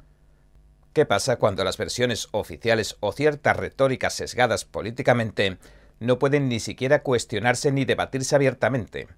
[0.93, 5.59] ¿Qué pasa cuando las versiones oficiales o ciertas retóricas sesgadas políticamente
[6.01, 9.09] no pueden ni siquiera cuestionarse ni debatirse abiertamente?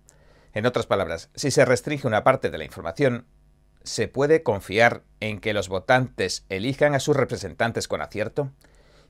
[0.55, 3.27] En otras palabras, si se restringe una parte de la información,
[3.83, 8.51] ¿se puede confiar en que los votantes elijan a sus representantes con acierto?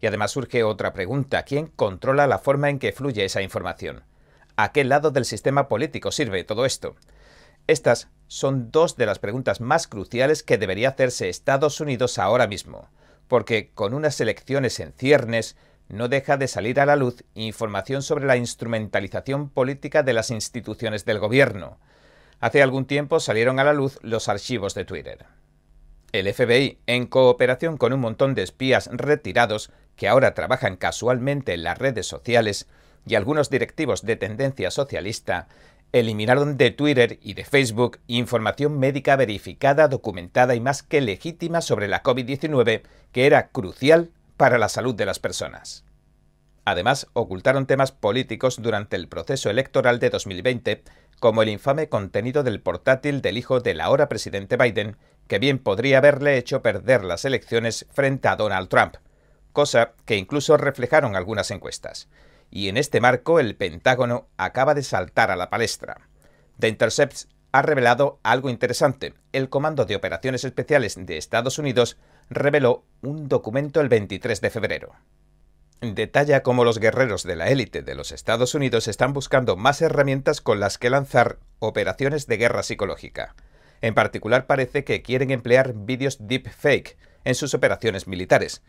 [0.01, 4.05] Y además surge otra pregunta, ¿quién controla la forma en que fluye esa información?
[4.57, 6.97] ¿A qué lado del sistema político sirve todo esto?
[7.67, 12.89] Estas son dos de las preguntas más cruciales que debería hacerse Estados Unidos ahora mismo,
[13.29, 15.57] porque con unas elecciones en ciernes
[15.89, 21.05] no deja de salir a la luz información sobre la instrumentalización política de las instituciones
[21.05, 21.79] del gobierno.
[22.41, 25.27] Hace algún tiempo salieron a la luz los archivos de Twitter.
[26.13, 31.65] El FBI, en cooperación con un montón de espías retirados que ahora trabajan casualmente en
[31.65, 32.67] las redes sociales,
[33.07, 35.49] y algunos directivos de tendencia socialista,
[35.93, 41.89] eliminaron de Twitter y de Facebook información médica verificada, documentada y más que legítima sobre
[41.89, 42.83] la COVID-19
[43.13, 45.85] que era crucial para la salud de las personas.
[46.65, 50.85] Además, ocultaron temas políticos durante el proceso electoral de 2020,
[51.19, 55.99] como el infame contenido del portátil del hijo del ahora presidente Biden, que bien podría
[55.99, 58.97] haberle hecho perder las elecciones frente a Donald Trump,
[59.53, 62.09] cosa que incluso reflejaron algunas encuestas.
[62.51, 66.09] Y en este marco el Pentágono acaba de saltar a la palestra.
[66.59, 69.15] The Intercept ha revelado algo interesante.
[69.33, 71.97] El Comando de Operaciones Especiales de Estados Unidos
[72.29, 74.93] reveló un documento el 23 de febrero.
[75.81, 80.41] Detalla cómo los guerreros de la élite de los Estados Unidos están buscando más herramientas
[80.41, 83.37] con las que lanzar operaciones de guerra psicológica.
[83.81, 88.63] En particular parece que quieren emplear vídeos deepfake en sus operaciones militares.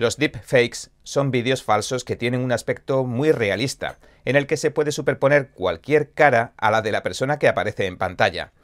[0.00, 4.70] Los deepfakes son vídeos falsos que tienen un aspecto muy realista, en el que se
[4.70, 8.54] puede superponer cualquier cara a la de la persona que aparece en pantalla.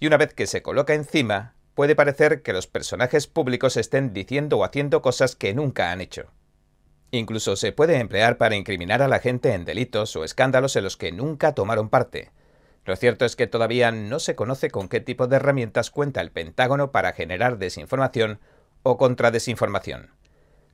[0.00, 4.56] Y una vez que se coloca encima, puede parecer que los personajes públicos estén diciendo
[4.56, 6.32] o haciendo cosas que nunca han hecho.
[7.10, 10.96] Incluso se puede emplear para incriminar a la gente en delitos o escándalos en los
[10.96, 12.30] que nunca tomaron parte.
[12.86, 16.30] Lo cierto es que todavía no se conoce con qué tipo de herramientas cuenta el
[16.30, 18.40] Pentágono para generar desinformación
[18.82, 20.15] o contradesinformación.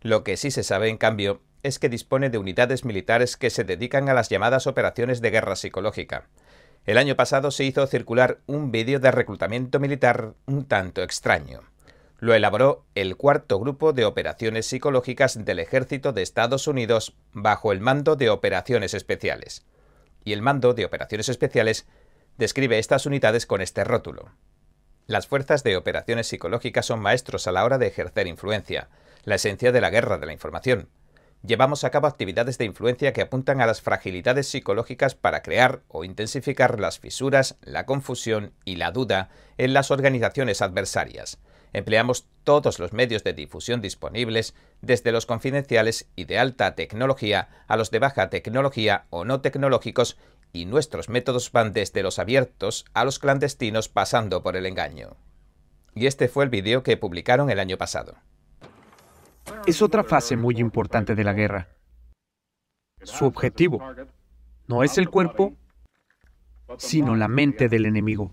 [0.03, 3.65] Lo que sí se sabe, en cambio, es que dispone de unidades militares que se
[3.65, 6.29] dedican a las llamadas operaciones de guerra psicológica.
[6.85, 11.63] El año pasado se hizo circular un vídeo de reclutamiento militar un tanto extraño.
[12.19, 17.81] Lo elaboró el cuarto grupo de operaciones psicológicas del ejército de Estados Unidos bajo el
[17.81, 19.65] mando de operaciones especiales.
[20.25, 21.87] Y el mando de operaciones especiales
[22.39, 24.33] describe estas unidades con este rótulo.
[25.07, 28.89] Las fuerzas de operaciones psicológicas son maestros a la hora de ejercer influencia,
[29.25, 30.89] la esencia de la guerra de la información.
[31.45, 36.05] Llevamos a cabo actividades de influencia que apuntan a las fragilidades psicológicas para crear o
[36.05, 41.39] intensificar las fisuras, la confusión y la duda en las organizaciones adversarias
[41.73, 47.77] Empleamos todos los medios de difusión disponibles, desde los confidenciales y de alta tecnología a
[47.77, 50.19] los de baja tecnología o no tecnológicos,
[50.53, 55.17] y nuestros métodos van desde los abiertos a los clandestinos pasando por el engaño.
[55.95, 58.17] Y este fue el vídeo que publicaron el año pasado.
[59.67, 61.69] Es otra fase muy importante de la guerra.
[63.03, 63.81] Su objetivo
[64.69, 65.55] no es el cuerpo,
[66.79, 68.33] sino la mente del enemigo.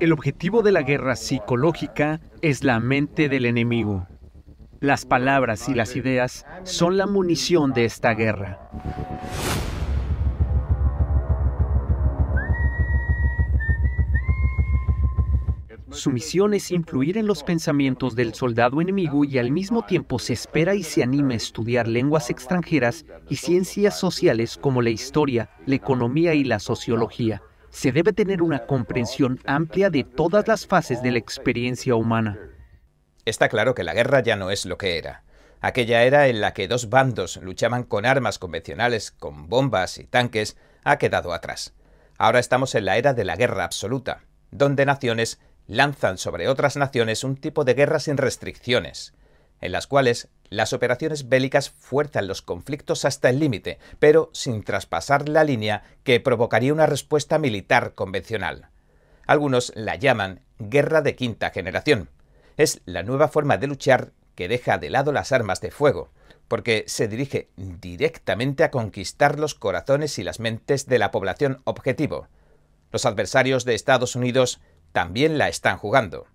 [0.00, 4.06] El objetivo de la guerra psicológica es la mente del enemigo.
[4.80, 8.70] Las palabras y las ideas son la munición de esta guerra.
[16.00, 20.32] Su misión es influir en los pensamientos del soldado enemigo y al mismo tiempo se
[20.32, 25.74] espera y se anima a estudiar lenguas extranjeras y ciencias sociales como la historia, la
[25.74, 31.10] economía y la sociología se debe tener una comprensión amplia de todas las fases de
[31.10, 32.38] la experiencia humana.
[33.26, 35.24] Está claro que la guerra ya no es lo que era.
[35.60, 40.56] Aquella era en la que dos bandos luchaban con armas convencionales, con bombas y tanques,
[40.82, 41.74] ha quedado atrás.
[42.16, 45.38] Ahora estamos en la era de la guerra absoluta, donde naciones
[45.70, 49.14] lanzan sobre otras naciones un tipo de guerra sin restricciones,
[49.60, 55.28] en las cuales las operaciones bélicas fuerzan los conflictos hasta el límite, pero sin traspasar
[55.28, 58.68] la línea que provocaría una respuesta militar convencional.
[59.28, 62.10] Algunos la llaman guerra de quinta generación.
[62.56, 66.10] Es la nueva forma de luchar que deja de lado las armas de fuego,
[66.48, 72.26] porque se dirige directamente a conquistar los corazones y las mentes de la población objetivo.
[72.90, 74.60] Los adversarios de Estados Unidos
[74.92, 76.26] también la están jugando.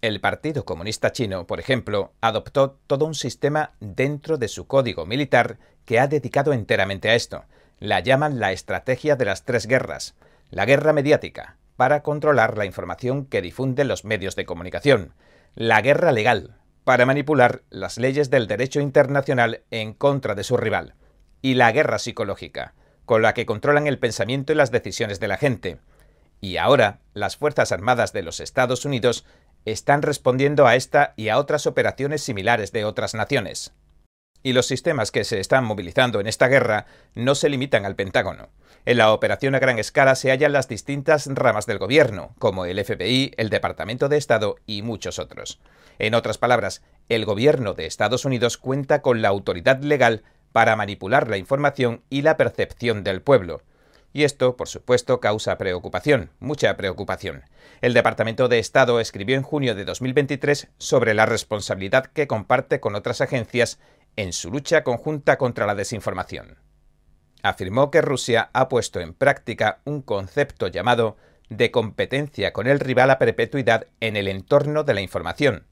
[0.00, 5.58] El Partido Comunista Chino, por ejemplo, adoptó todo un sistema dentro de su código militar
[5.84, 7.44] que ha dedicado enteramente a esto.
[7.80, 10.14] La llaman la estrategia de las tres guerras.
[10.50, 15.14] La guerra mediática, para controlar la información que difunden los medios de comunicación.
[15.54, 20.94] La guerra legal, para manipular las leyes del derecho internacional en contra de su rival.
[21.42, 22.74] Y la guerra psicológica,
[23.04, 25.78] con la que controlan el pensamiento y las decisiones de la gente.
[26.40, 29.24] Y ahora, las Fuerzas Armadas de los Estados Unidos
[29.64, 33.72] están respondiendo a esta y a otras operaciones similares de otras naciones.
[34.42, 38.50] Y los sistemas que se están movilizando en esta guerra no se limitan al Pentágono.
[38.86, 42.82] En la operación a gran escala se hallan las distintas ramas del gobierno, como el
[42.82, 45.60] FBI, el Departamento de Estado y muchos otros.
[45.98, 50.22] En otras palabras, el gobierno de Estados Unidos cuenta con la autoridad legal
[50.52, 53.62] para manipular la información y la percepción del pueblo,
[54.12, 57.44] y esto, por supuesto, causa preocupación, mucha preocupación.
[57.80, 62.94] El Departamento de Estado escribió en junio de 2023 sobre la responsabilidad que comparte con
[62.94, 63.78] otras agencias
[64.16, 66.58] en su lucha conjunta contra la desinformación.
[67.42, 71.16] Afirmó que Rusia ha puesto en práctica un concepto llamado
[71.48, 75.66] de competencia con el rival a perpetuidad en el entorno de la información,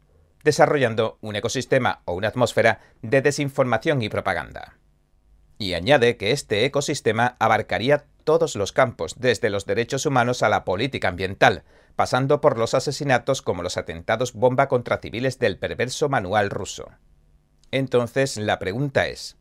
[0.45, 4.79] desarrollando un ecosistema o una atmósfera de desinformación y propaganda.
[5.59, 10.65] Y añade que este ecosistema abarcaría todos los campos, desde los derechos humanos a la
[10.65, 11.63] política ambiental,
[11.95, 16.91] pasando por los asesinatos como los atentados bomba contra civiles del perverso manual ruso.
[17.71, 19.37] Entonces, la pregunta es,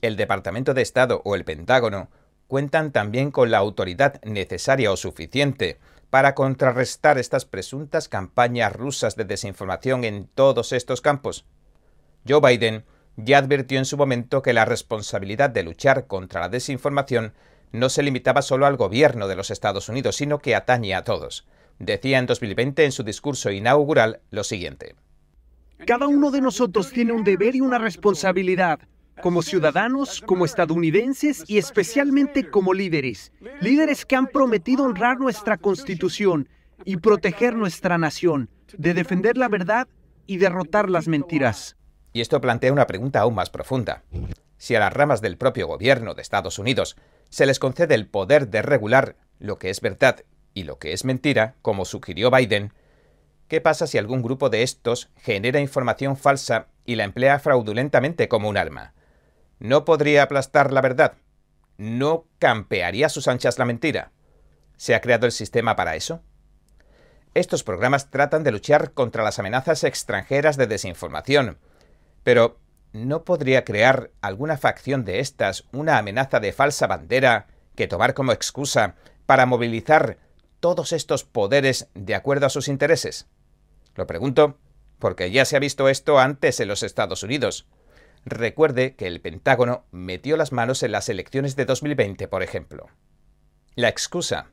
[0.00, 2.08] ¿el Departamento de Estado o el Pentágono
[2.46, 9.24] cuentan también con la autoridad necesaria o suficiente para contrarrestar estas presuntas campañas rusas de
[9.24, 11.46] desinformación en todos estos campos?
[12.28, 12.84] Joe Biden
[13.16, 17.34] ya advirtió en su momento que la responsabilidad de luchar contra la desinformación
[17.72, 21.46] no se limitaba solo al gobierno de los Estados Unidos, sino que atañe a todos.
[21.78, 24.94] Decía en 2020 en su discurso inaugural lo siguiente.
[25.86, 28.80] Cada uno de nosotros tiene un deber y una responsabilidad,
[29.22, 33.32] como ciudadanos, como estadounidenses y especialmente como líderes.
[33.60, 36.48] Líderes que han prometido honrar nuestra constitución
[36.84, 39.88] y proteger nuestra nación, de defender la verdad
[40.26, 41.76] y derrotar las mentiras.
[42.12, 44.02] Y esto plantea una pregunta aún más profunda.
[44.58, 46.96] Si a las ramas del propio gobierno de Estados Unidos
[47.30, 51.04] se les concede el poder de regular lo que es verdad y lo que es
[51.04, 52.72] mentira, como sugirió Biden,
[53.48, 58.48] ¿qué pasa si algún grupo de estos genera información falsa y la emplea fraudulentamente como
[58.48, 58.94] un arma?
[59.58, 61.14] ¿No podría aplastar la verdad?
[61.78, 64.12] ¿No campearía sus anchas la mentira?
[64.76, 66.22] ¿Se ha creado el sistema para eso?
[67.34, 71.58] Estos programas tratan de luchar contra las amenazas extranjeras de desinformación,
[72.24, 72.58] pero
[72.92, 78.32] ¿no podría crear alguna facción de estas una amenaza de falsa bandera que tomar como
[78.32, 80.18] excusa para movilizar
[80.60, 83.26] todos estos poderes de acuerdo a sus intereses?
[83.94, 84.58] Lo pregunto
[84.98, 87.66] porque ya se ha visto esto antes en los Estados Unidos.
[88.24, 92.88] Recuerde que el Pentágono metió las manos en las elecciones de 2020, por ejemplo.
[93.74, 94.50] La excusa.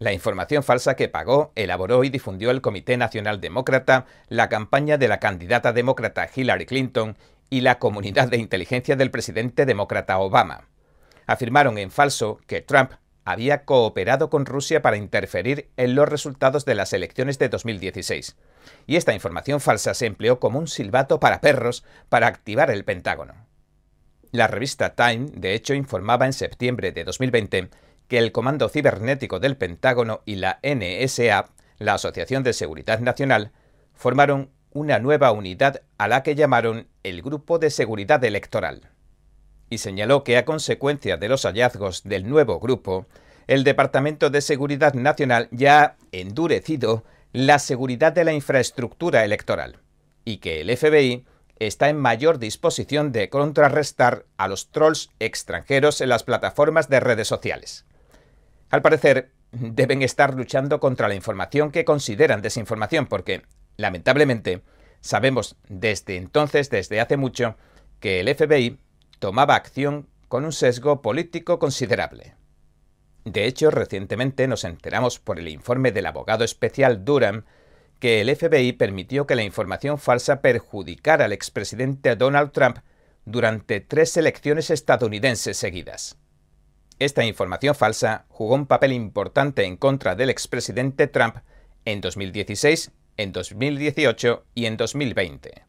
[0.00, 5.06] La información falsa que pagó, elaboró y difundió el Comité Nacional Demócrata, la campaña de
[5.06, 7.16] la candidata demócrata Hillary Clinton
[7.54, 10.66] y la comunidad de inteligencia del presidente demócrata Obama.
[11.24, 12.94] Afirmaron en falso que Trump
[13.24, 18.34] había cooperado con Rusia para interferir en los resultados de las elecciones de 2016.
[18.88, 23.46] Y esta información falsa se empleó como un silbato para perros para activar el Pentágono.
[24.32, 27.68] La revista Time, de hecho, informaba en septiembre de 2020
[28.08, 33.52] que el Comando Cibernético del Pentágono y la NSA, la Asociación de Seguridad Nacional,
[33.92, 38.90] formaron una nueva unidad a la que llamaron el Grupo de Seguridad Electoral.
[39.70, 43.06] Y señaló que a consecuencia de los hallazgos del nuevo grupo,
[43.46, 49.78] el Departamento de Seguridad Nacional ya ha endurecido la seguridad de la infraestructura electoral
[50.24, 51.26] y que el FBI
[51.58, 57.28] está en mayor disposición de contrarrestar a los trolls extranjeros en las plataformas de redes
[57.28, 57.84] sociales.
[58.70, 63.42] Al parecer, deben estar luchando contra la información que consideran desinformación porque
[63.76, 64.62] Lamentablemente,
[65.04, 67.56] sabemos desde entonces, desde hace mucho,
[68.00, 68.78] que el FBI
[69.18, 72.34] tomaba acción con un sesgo político considerable.
[73.24, 77.44] De hecho, recientemente nos enteramos por el informe del abogado especial Durham
[78.00, 82.78] que el FBI permitió que la información falsa perjudicara al expresidente Donald Trump
[83.26, 86.16] durante tres elecciones estadounidenses seguidas.
[86.98, 91.36] Esta información falsa jugó un papel importante en contra del expresidente Trump
[91.84, 95.64] en 2016 en 2018 y en 2020.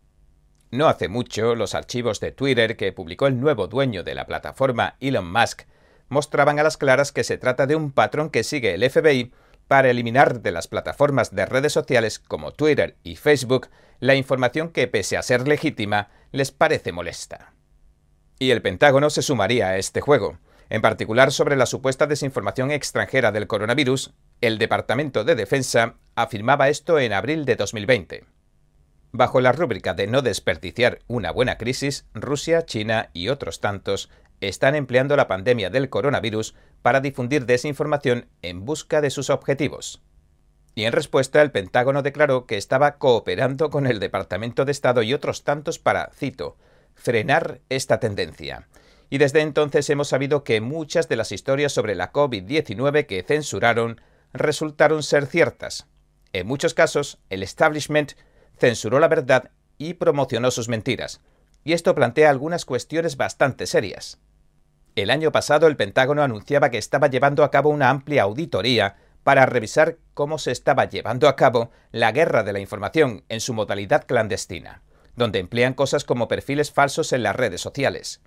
[0.71, 4.95] No hace mucho, los archivos de Twitter que publicó el nuevo dueño de la plataforma
[4.99, 5.63] Elon Musk
[6.09, 9.31] mostraban a las claras que se trata de un patrón que sigue el FBI
[9.67, 13.69] para eliminar de las plataformas de redes sociales como Twitter y Facebook
[13.99, 17.53] la información que, pese a ser legítima, les parece molesta.
[18.37, 20.37] Y el Pentágono se sumaría a este juego,
[20.69, 26.99] en particular sobre la supuesta desinformación extranjera del coronavirus el Departamento de Defensa afirmaba esto
[26.99, 28.25] en abril de 2020.
[29.11, 34.09] Bajo la rúbrica de no desperdiciar una buena crisis, Rusia, China y otros tantos
[34.41, 40.01] están empleando la pandemia del coronavirus para difundir desinformación en busca de sus objetivos.
[40.75, 45.13] Y en respuesta, el Pentágono declaró que estaba cooperando con el Departamento de Estado y
[45.13, 46.57] otros tantos para, cito,
[46.93, 48.67] frenar esta tendencia.
[49.09, 54.01] Y desde entonces hemos sabido que muchas de las historias sobre la COVID-19 que censuraron
[54.35, 55.87] resultaron ser ciertas.
[56.33, 58.13] En muchos casos, el establishment
[58.57, 61.21] censuró la verdad y promocionó sus mentiras.
[61.63, 64.19] Y esto plantea algunas cuestiones bastante serias.
[64.95, 69.45] El año pasado el Pentágono anunciaba que estaba llevando a cabo una amplia auditoría para
[69.45, 74.05] revisar cómo se estaba llevando a cabo la guerra de la información en su modalidad
[74.05, 74.83] clandestina,
[75.15, 78.21] donde emplean cosas como perfiles falsos en las redes sociales.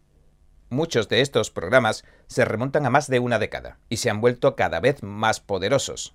[0.71, 4.55] Muchos de estos programas se remontan a más de una década y se han vuelto
[4.55, 6.15] cada vez más poderosos.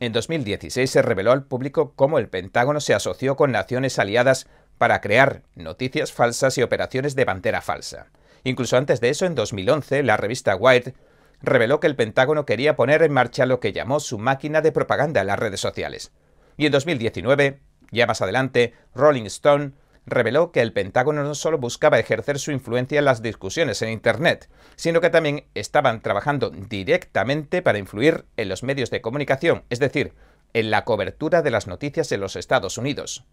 [0.00, 4.46] En 2016 se reveló al público cómo el Pentágono se asoció con naciones aliadas
[4.78, 8.06] para crear noticias falsas y operaciones de bandera falsa.
[8.44, 10.94] Incluso antes de eso, en 2011, la revista Wired
[11.42, 15.20] reveló que el Pentágono quería poner en marcha lo que llamó su máquina de propaganda
[15.20, 16.12] en las redes sociales.
[16.56, 17.60] Y en 2019,
[17.90, 19.72] ya más adelante, Rolling Stone
[20.06, 24.48] reveló que el Pentágono no solo buscaba ejercer su influencia en las discusiones en Internet,
[24.76, 30.14] sino que también estaban trabajando directamente para influir en los medios de comunicación, es decir,
[30.52, 33.24] en la cobertura de las noticias en los Estados Unidos.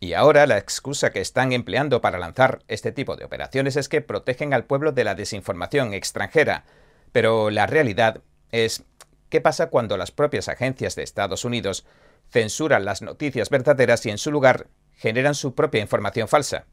[0.00, 4.00] Y ahora la excusa que están empleando para lanzar este tipo de operaciones es que
[4.00, 6.64] protegen al pueblo de la desinformación extranjera.
[7.12, 8.82] Pero la realidad es,
[9.28, 11.86] ¿qué pasa cuando las propias agencias de Estados Unidos
[12.32, 14.66] censuran las noticias verdaderas y en su lugar
[15.02, 16.66] generan su propia información falsa?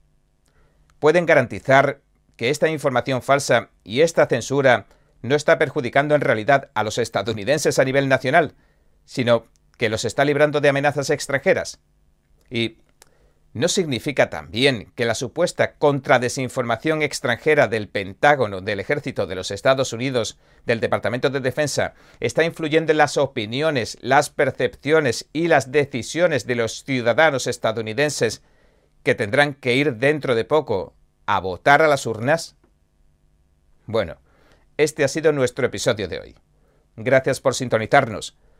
[0.99, 2.01] ¿Pueden garantizar
[2.35, 4.85] que esta información falsa y esta censura
[5.23, 8.53] no está perjudicando en realidad a los estadounidenses a nivel nacional,
[9.03, 9.45] sino
[9.79, 11.79] que los está librando de amenazas extranjeras?
[12.51, 12.77] Y
[13.51, 19.91] ¿No significa también que la supuesta contradesinformación extranjera del Pentágono, del Ejército de los Estados
[19.91, 20.37] Unidos,
[20.67, 26.55] del Departamento de Defensa, está influyendo en las opiniones, las percepciones y las decisiones de
[26.55, 28.43] los ciudadanos estadounidenses
[29.01, 30.93] que tendrán que ir dentro de poco
[31.25, 32.55] a votar a las urnas?
[33.87, 34.17] Bueno,
[34.77, 36.35] este ha sido nuestro episodio de hoy.
[36.95, 38.37] Gracias por sintonizarnos.